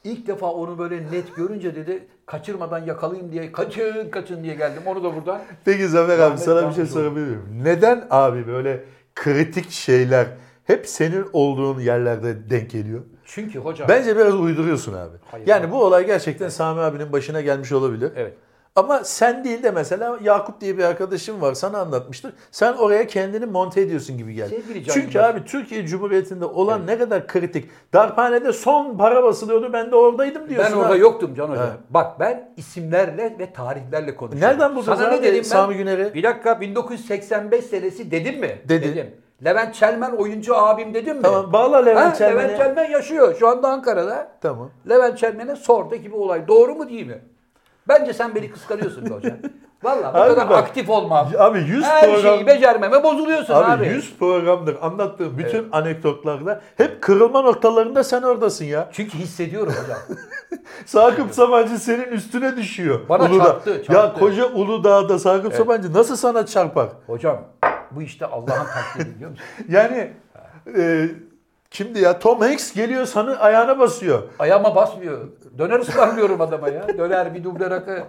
[0.04, 4.82] İlk defa onu böyle net görünce dedi kaçırmadan yakalayayım diye kaçın kaçın diye geldim.
[4.86, 7.42] Onu da buradan Peki Zafer abi sana bir şey sorabilir miyim?
[7.62, 8.84] Neden abi böyle
[9.22, 10.26] kritik şeyler
[10.64, 13.00] hep senin olduğun yerlerde denk geliyor?
[13.24, 15.16] çünkü hocam Bence biraz uyduruyorsun abi.
[15.30, 15.46] Hayır.
[15.46, 18.12] yani bu olay gerçekten Sami abinin başına gelmiş olabilir.
[18.16, 18.34] evet.
[18.78, 22.32] Ama sen değil de mesela Yakup diye bir arkadaşım var sana anlatmıştır.
[22.50, 24.48] Sen oraya kendini monte ediyorsun gibi geldi.
[24.48, 25.34] Sevgili Can Çünkü Yılmaz.
[25.34, 27.70] abi Türkiye Cumhuriyeti'nde olan ne kadar kritik.
[27.92, 30.72] Darphanede son para basılıyordu ben de oradaydım diyorsun.
[30.72, 31.00] Ben orada abi.
[31.00, 31.62] yoktum Can Hoca.
[31.62, 31.72] Evet.
[31.90, 34.50] Bak ben isimlerle ve tarihlerle konuşuyorum.
[34.50, 35.42] Nereden buldun Sana ne dedim ben?
[35.42, 36.14] Sami Güner'i?
[36.14, 38.58] Bir dakika 1985 senesi dedim mi?
[38.68, 38.88] Dedin.
[38.92, 39.10] Dedim.
[39.44, 41.22] Levent Çelmen oyuncu abim dedim mi?
[41.22, 42.48] Tamam bağla Levent Ha, Çelmen'i.
[42.48, 44.28] Levent Çelmen yaşıyor şu anda Ankara'da.
[44.40, 44.70] Tamam.
[44.88, 47.18] Levent Çelmen'e sor de ki bu olay doğru mu değil mi?
[47.88, 49.36] Bence sen beni kıskanıyorsun be hocam.
[49.82, 51.28] Valla bu Abi kadar bak, aktif olmam.
[51.38, 53.64] Abi 100 Her program şeyi becermeme bozuluyorsun abi.
[53.72, 58.88] Abi 100 programdır anlattığım bütün anekdotlarda hep kırılma noktalarında sen oradasın ya.
[58.92, 59.98] Çünkü hissediyorum hocam.
[60.86, 63.00] Sakıp Sabancı senin üstüne düşüyor.
[63.08, 64.20] Bana çarptı, Ya çarptı.
[64.20, 66.88] koca Uludağ'da Sakıp Sabancı nasıl sana çarpar?
[67.06, 67.44] hocam
[67.90, 69.44] bu işte Allah'ın takdiri biliyor musun?
[69.68, 70.12] Yani
[70.76, 71.08] e,
[71.70, 74.22] kimdi ya Tom Hanks geliyor sana ayağına basıyor.
[74.38, 75.18] Ayağıma basmıyor.
[75.58, 76.98] Döner ısmarlıyorum adama ya.
[76.98, 78.04] Döner bir duble rakı.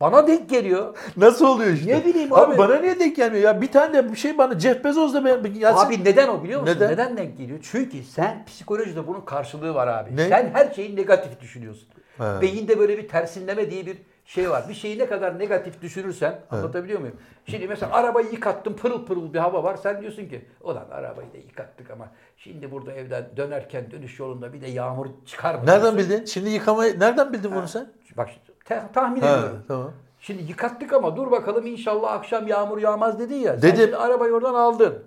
[0.00, 0.96] Bana denk geliyor.
[1.16, 1.98] Nasıl oluyor işte?
[1.98, 2.52] Ne bileyim abi.
[2.52, 2.58] abi.
[2.58, 3.60] bana niye denk gelmiyor ya?
[3.60, 6.60] Bir tane de bir şey bana Jeff Bezos da ben sen- Abi neden o biliyor
[6.60, 6.76] musun?
[6.76, 6.92] Neden?
[6.92, 7.16] Neden?
[7.16, 7.58] denk geliyor?
[7.62, 10.16] Çünkü sen psikolojide bunun karşılığı var abi.
[10.16, 10.28] Ne?
[10.28, 11.88] Sen her şeyi negatif düşünüyorsun.
[12.18, 12.40] He.
[12.40, 14.64] Beyinde böyle bir tersinleme diye bir şey var.
[14.68, 17.16] Bir şeyi ne kadar negatif düşünürsen anlatabiliyor muyum?
[17.46, 19.76] Şimdi mesela arabayı yıkattım pırıl pırıl bir hava var.
[19.76, 24.60] Sen diyorsun ki ulan arabayı da yıkattık ama şimdi burada evden dönerken dönüş yolunda bir
[24.60, 25.60] de yağmur çıkar mı?
[25.60, 25.98] Nereden diyorsun.
[25.98, 26.24] bildin?
[26.24, 27.92] Şimdi yıkamayı nereden bildin bunu sen?
[28.16, 28.28] Bak
[28.64, 29.64] te- tahmin Ha, ediyorum.
[29.68, 29.92] tamam.
[30.20, 33.52] Şimdi yıkattık ama dur bakalım inşallah akşam yağmur yağmaz dedin ya.
[33.52, 33.76] Sen Dedim.
[33.84, 34.98] şimdi arabayı oradan aldın.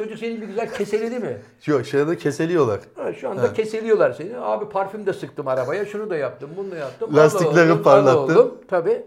[0.00, 1.36] Çocuk seni bir güzel keseledi mi?
[1.66, 2.80] Yok şeyde keseliyorlar.
[2.96, 4.38] Ha, şu anda keseliyorlar seni.
[4.38, 5.86] Abi parfüm de sıktım arabaya.
[5.86, 7.16] Şunu da yaptım, bunu da yaptım.
[7.16, 8.54] Lastikleri al oğlum.
[8.68, 9.02] Tabii.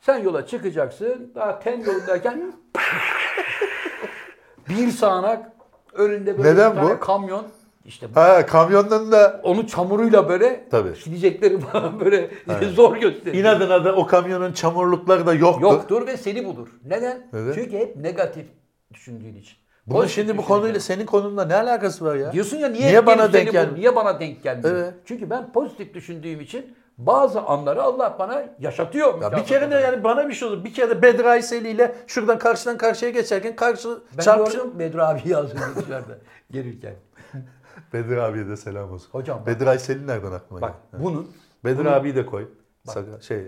[0.00, 1.32] Sen yola çıkacaksın.
[1.34, 2.52] Daha ten yolundayken
[4.68, 5.52] bir sağanak
[5.92, 7.00] önünde böyle Neden bir tane bu?
[7.00, 7.46] kamyon.
[7.84, 10.96] İşte Ha kamyondan da onu çamuruyla böyle Tabii.
[10.96, 12.30] silecekleri falan böyle
[12.74, 13.44] zor gösteriyor.
[13.44, 15.62] inadına da o kamyonun çamurlukları da yoktu.
[15.62, 16.68] Yoktur ve seni bulur.
[16.84, 17.28] Neden?
[17.32, 17.52] Neden?
[17.52, 18.46] Çünkü hep negatif
[18.94, 19.61] düşündüğün için.
[19.86, 22.32] Bunun şimdi bu konuyla senin konunla ne alakası var ya?
[22.32, 23.76] Diyorsun ya niye, Niye bana denk gelmiyor?
[23.78, 24.74] Niye bana denk gelmiyor?
[24.76, 24.94] Evet.
[25.04, 29.22] Çünkü ben pozitif düşündüğüm için bazı anları Allah bana yaşatıyor.
[29.22, 30.64] Ya bir kere de yani bana bir şey olur.
[30.64, 34.56] Bir kere de Bedri Ayseli ile şuradan karşıdan karşıya geçerken karşı ben çarpışı...
[34.56, 36.18] gördüm Bedri abi yazıyor dışarıda
[36.50, 36.94] gelirken.
[37.92, 39.08] Bedri abiye de selam olsun.
[39.12, 41.02] Hocam bak, Bedri Ayseli nereden aklına bak geldi?
[41.04, 41.30] bunun
[41.64, 42.48] Bedri bunun- abiyi de koy.
[42.86, 43.46] Saka- şey e,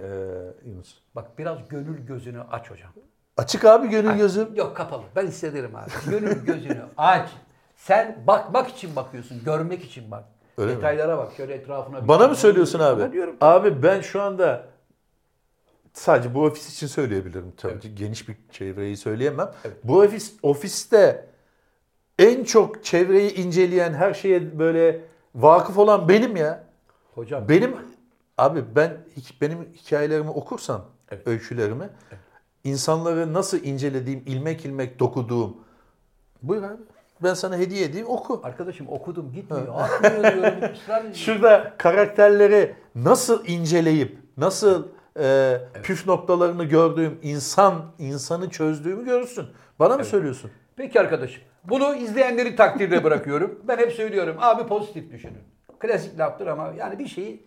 [0.64, 0.99] Yunus.
[1.14, 2.91] bak biraz gönül gözünü aç hocam.
[3.37, 4.55] Açık abi gönül gözüm.
[4.55, 5.03] Yok kapalı.
[5.16, 5.91] Ben hissederim abi.
[6.11, 7.28] Gönül gözünü aç.
[7.76, 9.45] Sen bakmak için bakıyorsun.
[9.45, 10.24] Görmek için bak.
[10.59, 10.76] Öyle mi?
[10.76, 11.32] Detaylara bak.
[11.37, 13.12] Şöyle etrafına bir Bana mı söylüyorsun abi?
[13.12, 13.37] Diyorum.
[13.41, 14.66] Abi ben şu anda
[15.93, 17.53] sadece bu ofis için söyleyebilirim.
[17.57, 19.51] Tabii ki geniş bir çevreyi söyleyemem.
[19.85, 21.26] Bu ofis ofiste
[22.18, 25.01] en çok çevreyi inceleyen, her şeye böyle
[25.35, 26.64] vakıf olan benim ya.
[27.14, 27.76] Hocam Benim
[28.39, 28.97] abi ben
[29.41, 31.26] benim hikayelerimi okursan, Evet.
[31.26, 31.89] öykülerimi
[32.65, 35.57] insanları nasıl incelediğim, ilmek ilmek dokuduğum.
[36.43, 36.83] Buyur abi.
[37.23, 38.41] Ben sana hediye edeyim oku.
[38.45, 39.69] arkadaşım okudum gitmiyor.
[39.75, 41.15] Atmıyor diyorum.
[41.15, 44.87] Şurada karakterleri nasıl inceleyip, nasıl
[45.19, 49.47] e, püf noktalarını gördüğüm, insan insanı çözdüğümü görürsün.
[49.79, 50.51] Bana mı söylüyorsun?
[50.77, 51.43] Peki arkadaşım.
[51.65, 53.61] Bunu izleyenleri takdirde bırakıyorum.
[53.69, 54.37] Ben hep söylüyorum.
[54.39, 55.43] Abi pozitif düşünün.
[55.79, 57.47] Klasik laftır ama yani bir şeyi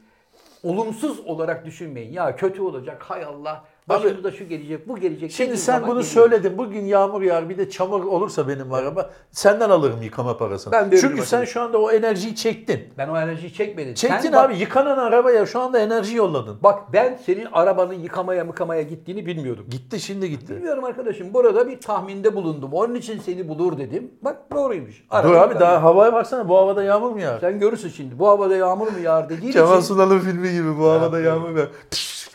[0.63, 2.13] olumsuz olarak düşünmeyin.
[2.13, 3.63] Ya kötü olacak hay Allah.
[3.89, 5.31] Başımıza şu gelecek, bu gelecek.
[5.31, 6.03] Şimdi sen bunu geliyor.
[6.03, 6.57] söyledin.
[6.57, 10.71] Bugün yağmur yağar bir de çamur olursa benim araba senden alırım yıkama parasını.
[10.73, 12.79] Ben Çünkü sen şu anda o enerjiyi çektin.
[12.97, 13.93] Ben o enerjiyi çekmedim.
[13.93, 16.57] Çektin Sen bak- abi yıkanan arabaya şu anda enerji yolladın.
[16.63, 19.65] Bak ben senin arabanın yıkamaya mıkamaya gittiğini bilmiyordum.
[19.69, 20.55] Gitti şimdi gitti.
[20.55, 21.33] Bilmiyorum arkadaşım.
[21.33, 22.73] Burada bir tahminde bulundum.
[22.73, 24.11] Onun için seni bulur dedim.
[24.21, 25.01] Bak doğruymuş.
[25.01, 25.59] Dur Araba abi yıkanıyor.
[25.59, 27.39] daha havaya baksana bu havada yağmur mu yağar?
[27.39, 28.19] Sen görürsün şimdi.
[28.19, 29.81] Bu havada yağmur mu yağar dediğin Kemal için.
[29.88, 31.69] Sunal'ın filmi gibi bu havada yağmur mu yağar?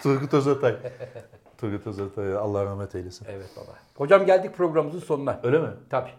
[0.03, 0.75] Turgut Özatay.
[1.63, 3.27] Turgut Özatay Allah rahmet eylesin.
[3.31, 3.77] Evet baba.
[3.95, 5.41] Hocam geldik programımızın sonuna.
[5.43, 5.69] Öyle mi?
[5.91, 6.11] Tabii.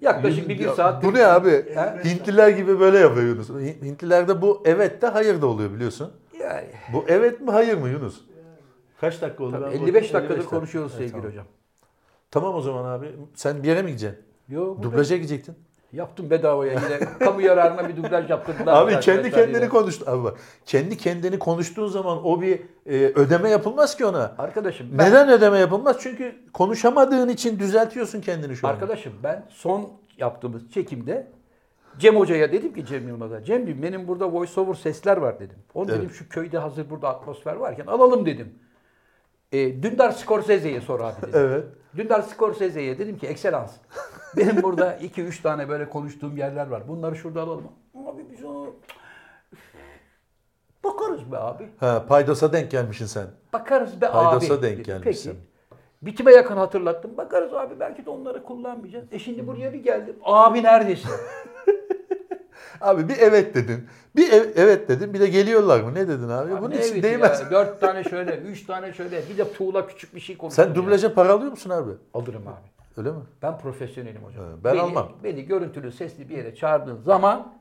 [0.00, 1.02] Yaklaşık bir, bir saat.
[1.04, 1.74] Bu ne abi?
[1.74, 1.96] Ha?
[2.04, 3.50] Hintliler gibi böyle yapıyor Yunus.
[3.50, 6.12] Hin- Hintlilerde bu evet de hayır da oluyor biliyorsun.
[6.40, 6.66] Yani.
[6.92, 8.20] Bu evet mi hayır mı Yunus?
[9.00, 9.52] Kaç dakika oldu?
[9.52, 9.94] Tabii, Ben 55 bakayım.
[9.94, 10.56] dakikadır 55 dakika.
[10.56, 11.30] konuşuyoruz Evet, sevgili tamam.
[11.30, 11.46] hocam.
[12.30, 13.12] Tamam o zaman abi.
[13.34, 14.20] Sen bir yere mi gideceksin?
[14.48, 14.82] Yok.
[14.82, 15.54] Dublaja gidecektin.
[15.94, 16.98] Yaptım bedavaya yine.
[17.18, 18.82] Kamu yararına bir dublaj yaptırdılar.
[18.82, 19.68] Abi kendi kendini yine.
[19.68, 20.04] konuştu.
[20.10, 20.36] Abi bak,
[20.66, 24.34] kendi kendini konuştuğun zaman o bir e, ödeme yapılmaz ki ona.
[24.38, 25.96] Arkadaşım ben, Neden ödeme yapılmaz?
[26.00, 28.72] Çünkü konuşamadığın için düzeltiyorsun kendini şu an.
[28.72, 31.26] arkadaşım ben son yaptığımız çekimde
[31.98, 33.44] Cem Hoca'ya dedim ki Cem Yılmaz'a.
[33.44, 35.56] Cem'ciğim benim burada voice over sesler var dedim.
[35.74, 35.98] Onu Evet.
[35.98, 38.54] dedim şu köyde hazır burada atmosfer varken alalım dedim.
[39.52, 41.30] E, Dündar Scorsese'ye sor abi dedim.
[41.40, 41.64] Evet.
[41.96, 43.72] Dündar Scorsese'ye dedim ki Excellence.
[44.36, 46.88] Benim burada 2-3 tane böyle konuştuğum yerler var.
[46.88, 47.64] Bunları şurada alalım.
[48.06, 48.74] Abi biz onu...
[50.84, 51.68] Bakarız be abi.
[51.80, 53.26] Ha, paydasa denk gelmişsin sen.
[53.52, 54.62] Bakarız be Paydasa abi.
[54.62, 54.84] denk dedim.
[54.84, 55.30] gelmişsin.
[55.30, 55.76] Peki.
[56.02, 57.16] Bitime yakın hatırlattım.
[57.16, 59.04] Bakarız abi belki de onları kullanmayacağız.
[59.12, 60.16] E şimdi buraya bir geldim.
[60.24, 61.10] Abi neredesin?
[62.80, 63.88] Abi bir evet dedin.
[64.16, 65.14] Bir ev- evet dedin.
[65.14, 65.94] Bir de geliyorlar mı?
[65.94, 66.54] Ne dedin abi?
[66.54, 67.40] Abi Bunun için eviti değmez.
[67.40, 67.50] ya?
[67.50, 69.22] Dört tane şöyle, üç tane şöyle.
[69.28, 70.66] Bir de tuğla küçük bir şey konuşuyor.
[70.68, 71.90] Sen dublaja para alıyor musun abi?
[72.14, 72.73] Alırım abi.
[72.96, 73.18] Öyle mi?
[73.42, 74.44] Ben profesyonelim hocam.
[74.48, 75.08] Evet, ben beni, almam.
[75.24, 77.52] Beni görüntülü sesli bir yere çağırdığın zaman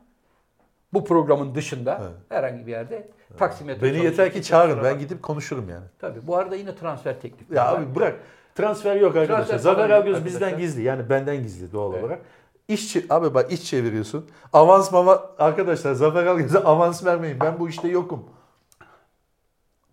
[0.93, 2.11] bu programın dışında Evet.
[2.29, 4.83] herhangi bir yerde taksimetre Beni yeter ki çağırın.
[4.83, 5.85] Ben gidip konuşurum yani.
[5.99, 7.53] Tabii bu arada yine transfer teklifi.
[7.55, 7.79] Ya var.
[7.79, 8.19] abi bırak.
[8.55, 9.45] Transfer yok arkadaşlar.
[9.45, 10.81] Transfer Zafer Algöz bizden gizli.
[10.81, 12.03] Yani benden gizli doğal Evet.
[12.03, 12.19] olarak.
[12.67, 14.29] İş abi bak iş çeviriyorsun.
[14.53, 17.39] Avans mama arkadaşlar Zafer Algöz'e avans vermeyin.
[17.39, 18.25] Ben bu işte yokum.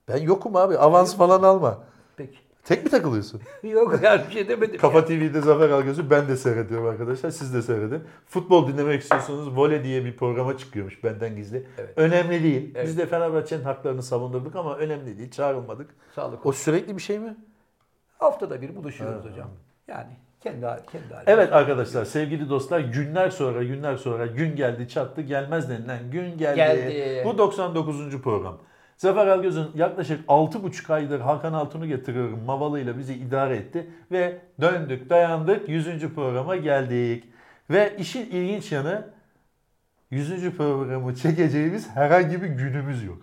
[0.08, 0.78] Ben yokum abi.
[0.78, 1.78] Avans falan alma.
[2.64, 3.40] Tek mi takılıyorsun?
[3.62, 4.78] Yok yani bir şey demedim.
[4.78, 5.04] Kafa ya.
[5.04, 7.30] TV'de Zafer Algöz'ü ben de seyrediyorum arkadaşlar.
[7.30, 8.02] Siz de seyredin.
[8.26, 11.66] Futbol dinlemek istiyorsanız Vole diye bir programa çıkıyormuş benden gizli.
[11.78, 11.98] Evet.
[11.98, 12.70] Önemli değil.
[12.74, 12.86] Evet.
[12.86, 15.30] Biz de Fenerbahçe'nin haklarını savundurduk ama önemli değil.
[15.30, 15.90] Çağrılmadık.
[16.14, 17.36] Sağlık O sürekli bir şey mi?
[18.18, 19.50] Haftada bir buluşuyoruz hocam.
[19.88, 21.24] Yani kendi kendi halimiz.
[21.26, 26.56] Evet arkadaşlar sevgili dostlar günler sonra günler sonra gün geldi çattı gelmez denilen gün geldi.
[26.56, 27.22] Geldi.
[27.24, 28.22] Bu 99.
[28.22, 28.58] program.
[29.00, 33.90] Zafer Algöz'ün yaklaşık 6,5 aydır Hakan Altun'u getiriyorum Mavalı'yla bizi idare etti.
[34.12, 36.08] Ve döndük dayandık 100.
[36.14, 37.24] programa geldik.
[37.70, 39.10] Ve işin ilginç yanı
[40.10, 40.50] 100.
[40.50, 43.18] programı çekeceğimiz herhangi bir günümüz yok.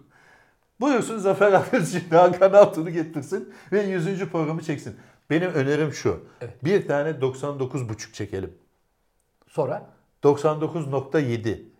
[0.80, 4.26] Buyursun Zafer Algöz şimdi Hakan Altun'u getirsin ve 100.
[4.26, 4.96] programı çeksin.
[5.30, 6.24] Benim önerim şu.
[6.42, 6.64] Evet.
[6.64, 8.54] Bir tane 99,5 çekelim.
[9.48, 9.90] Sonra
[10.24, 11.77] 99.7, ha,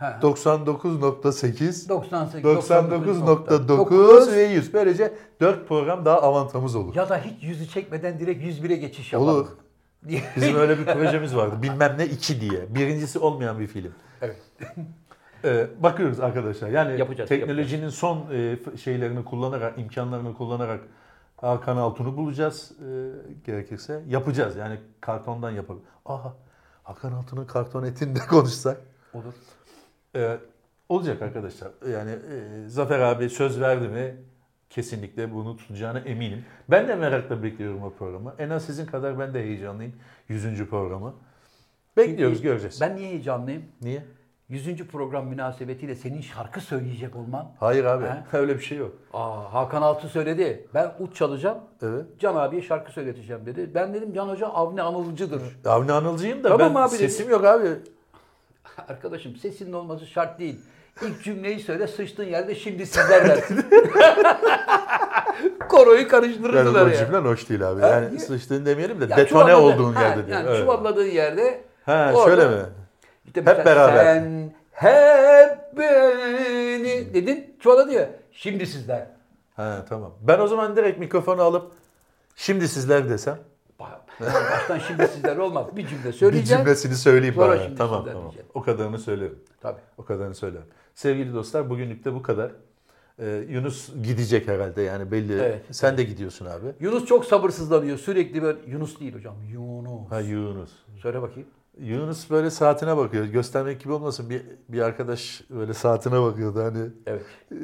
[0.00, 4.74] 99.8, 98, 99.9 ve 100.
[4.74, 6.94] Böylece 4 program daha avantamız olur.
[6.94, 9.34] Ya da hiç yüzü çekmeden direkt 101'e geçiş yapalım.
[9.36, 9.46] Olur.
[10.36, 11.62] Bizim öyle bir projemiz vardı.
[11.62, 12.74] Bilmem ne 2 diye.
[12.74, 13.92] Birincisi olmayan bir film.
[14.22, 14.36] evet.
[15.44, 16.68] Ee, bakıyoruz arkadaşlar.
[16.68, 20.80] Yani Yapacağız, teknolojinin son e, şeylerini kullanarak, imkanlarını kullanarak
[21.36, 22.86] Hakan Altun'u bulacağız e,
[23.46, 24.02] gerekirse.
[24.08, 24.56] Yapacağız.
[24.56, 25.82] Yani kartondan yapalım.
[26.06, 26.34] Aha
[26.82, 28.80] Hakan Altun'un karton etinde konuşsak.
[29.14, 29.34] Olur.
[30.16, 30.36] Ee,
[30.88, 31.70] olacak arkadaşlar.
[31.92, 34.16] Yani e, Zafer abi söz verdi mi
[34.70, 36.44] kesinlikle bunu tutacağına eminim.
[36.70, 38.34] Ben de merakla bekliyorum o programı.
[38.38, 39.92] En az sizin kadar ben de heyecanlıyım.
[40.28, 40.64] 100.
[40.70, 41.14] programı.
[41.96, 42.80] Bekliyoruz Çünkü göreceğiz.
[42.80, 43.62] Ben niye heyecanlıyım?
[43.82, 44.04] Niye?
[44.48, 44.86] 100.
[44.86, 47.52] program münasebetiyle senin şarkı söyleyecek olman.
[47.60, 48.04] Hayır abi.
[48.04, 48.22] He?
[48.38, 48.92] Öyle bir şey yok.
[49.12, 50.66] Aa, Hakan Altun söyledi.
[50.74, 51.58] Ben ut çalacağım.
[51.82, 52.04] Evet.
[52.18, 53.70] Can abiye şarkı söyleteceğim dedi.
[53.74, 55.42] Ben dedim Can Hoca Avni Anılcı'dır.
[55.64, 56.98] Avni Anılcıyım da Tamam ben abi dedi.
[56.98, 57.68] sesim yok abi.
[58.88, 60.60] Arkadaşım sesinin olması şart değil.
[61.02, 63.64] İlk cümleyi söyle sıçtığın yerde şimdi sizler dersin.
[65.68, 66.96] Koroyu Yani karıştırırdılar o ya.
[66.96, 67.80] cümlen hoş değil abi.
[67.80, 68.18] Yani niye?
[68.18, 70.38] sıçtığını demeyelim de Ya detone olduğun ha, yerde diyor.
[70.38, 70.60] Yani Evet.
[70.60, 71.60] çuvalladığın yerde.
[71.86, 72.62] Ha orada- şöyle mi?
[73.26, 74.04] İşte Hep beraber.
[74.04, 78.06] Sen hep beni dedin çuvala diyor.
[78.32, 79.06] Şimdi sizler.
[79.56, 80.12] Ha tamam.
[80.22, 81.72] Ben o zaman direkt mikrofonu alıp
[82.36, 83.38] şimdi sizler desem
[83.80, 85.66] Baştan şimdi sizler olmaz.
[85.76, 86.62] Bir cümle bir söyleyeceğim.
[86.64, 87.62] cümlesini söyleyeyim Sonra bana.
[87.62, 88.22] şimdi Tamam tamam.
[88.22, 88.46] diyeceğim.
[88.54, 89.38] O kadarını söylerim.
[89.60, 89.80] Tabii.
[89.98, 90.66] O kadarını söylerim.
[90.94, 92.50] Sevgili dostlar bugünlük de bu kadar.
[93.18, 95.32] Ee, Yunus gidecek herhalde yani belli.
[95.32, 95.64] Evet.
[95.70, 96.66] Sen de gidiyorsun abi.
[96.80, 97.98] Yunus çok sabırsızlanıyor.
[97.98, 99.34] Sürekli böyle Yunus değil hocam.
[99.52, 100.10] Yunus.
[100.10, 100.70] Ha Yunus.
[101.02, 101.48] Söyle bakayım.
[101.80, 103.24] Yunus böyle saatine bakıyor.
[103.24, 104.30] Göstermek gibi olmasın.
[104.30, 107.22] Bir, bir arkadaş böyle saatine bakıyordu hani Evet.
[107.52, 107.56] e,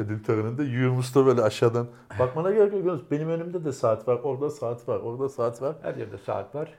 [0.00, 0.62] ödül töreninde.
[0.62, 1.86] Yunus da böyle aşağıdan
[2.18, 2.84] bakmana gerek yok.
[2.84, 3.02] Yunus.
[3.10, 4.20] Benim önümde de saat var.
[4.22, 5.00] Orada saat var.
[5.00, 5.76] Orada saat var.
[5.82, 6.78] Her yerde saat var.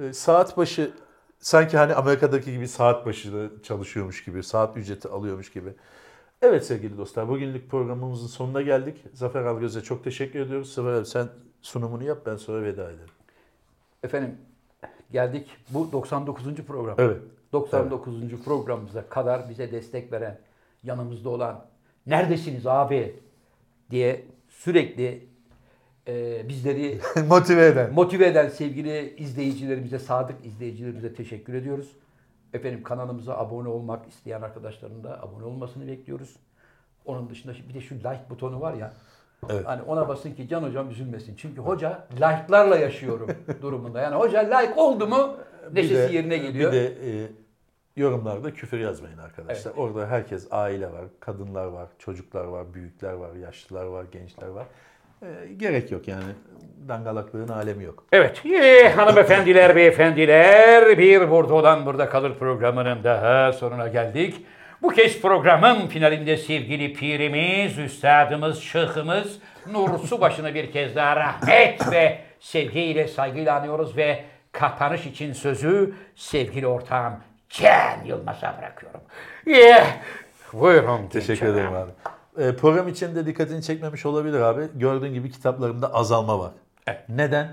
[0.00, 0.90] E, saat başı
[1.38, 4.42] sanki hani Amerika'daki gibi saat başı çalışıyormuş gibi.
[4.42, 5.74] Saat ücreti alıyormuş gibi.
[6.42, 9.04] Evet sevgili dostlar bugünlük programımızın sonuna geldik.
[9.12, 10.74] Zafer Algöz'e çok teşekkür ediyoruz.
[10.74, 11.28] Zafer abi sen
[11.62, 13.14] sunumunu yap ben sonra veda ederim.
[14.02, 14.38] Efendim
[15.14, 16.54] geldik bu 99.
[16.54, 16.94] program.
[16.98, 17.22] Evet.
[17.52, 18.14] 99.
[18.44, 20.38] programımıza kadar bize destek veren,
[20.82, 21.66] yanımızda olan,
[22.06, 23.16] neredesiniz abi
[23.90, 25.28] diye sürekli
[26.08, 27.92] e, bizleri Motive eden.
[27.92, 31.88] motive eden sevgili izleyicilerimize, sadık izleyicilerimize teşekkür ediyoruz.
[32.52, 36.36] Efendim kanalımıza abone olmak isteyen arkadaşların da abone olmasını bekliyoruz.
[37.04, 38.94] Onun dışında bir de şu like butonu var ya.
[39.50, 39.66] Evet.
[39.66, 41.36] Hani ona basın ki Can hocam üzülmesin.
[41.36, 43.30] Çünkü hoca like'larla yaşıyorum
[43.62, 44.00] durumunda.
[44.00, 45.36] Yani hoca like oldu mu
[45.72, 46.72] neşesi de- yerine geliyor.
[46.72, 47.28] Bir de e,
[47.96, 49.72] yorumlarda küfür yazmayın arkadaşlar.
[49.76, 54.66] Orada herkes aile var, kadınlar var, çocuklar var, büyükler var, yaşlılar var, gençler var.
[55.22, 56.24] E, gerek yok yani.
[56.88, 58.04] Dangalaklığın alemi yok.
[58.12, 64.46] Evet, ee, hanımefendiler, beyefendiler, bir burada olan burada kalır programının daha sonuna geldik.
[64.84, 69.38] Bu kez programın finalinde sevgili pirimiz, üstadımız, şıhımız
[69.72, 76.66] Nur Subaşı'nı bir kez daha rahmet ve sevgiyle, saygıyla anıyoruz ve kapanış için sözü sevgili
[76.66, 77.14] ortağım
[77.48, 79.00] Can Yılmaz'a bırakıyorum.
[79.46, 79.86] Yeah.
[80.52, 81.08] Buyurun.
[81.08, 81.90] Teşekkür ederim abi.
[82.44, 84.62] E, program içinde dikkatini çekmemiş olabilir abi.
[84.74, 86.52] Gördüğün gibi kitaplarımda azalma var.
[86.86, 87.04] Evet.
[87.08, 87.48] Neden?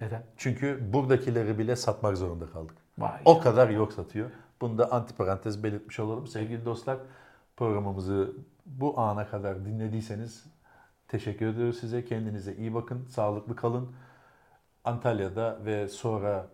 [0.00, 0.22] Neden?
[0.36, 2.76] Çünkü buradakileri bile satmak zorunda kaldık.
[2.98, 3.20] Vay.
[3.24, 4.30] O kadar yok satıyor.
[4.60, 6.26] Bunu da antiparantez belirtmiş olalım.
[6.26, 6.98] Sevgili dostlar
[7.56, 8.32] programımızı
[8.66, 10.44] bu ana kadar dinlediyseniz
[11.08, 12.04] teşekkür ediyoruz size.
[12.04, 13.06] Kendinize iyi bakın.
[13.10, 13.92] Sağlıklı kalın.
[14.84, 16.46] Antalya'da ve sonra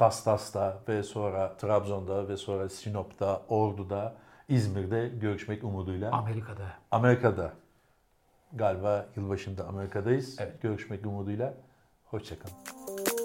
[0.00, 4.14] Dastas'ta ve sonra Trabzon'da ve sonra Sinop'ta, Ordu'da,
[4.48, 6.12] İzmir'de görüşmek umuduyla.
[6.12, 6.72] Amerika'da.
[6.90, 7.52] Amerika'da
[8.52, 10.36] galiba yılbaşında Amerika'dayız.
[10.40, 10.62] Evet.
[10.62, 11.54] Görüşmek umuduyla.
[12.04, 13.17] Hoşçakalın.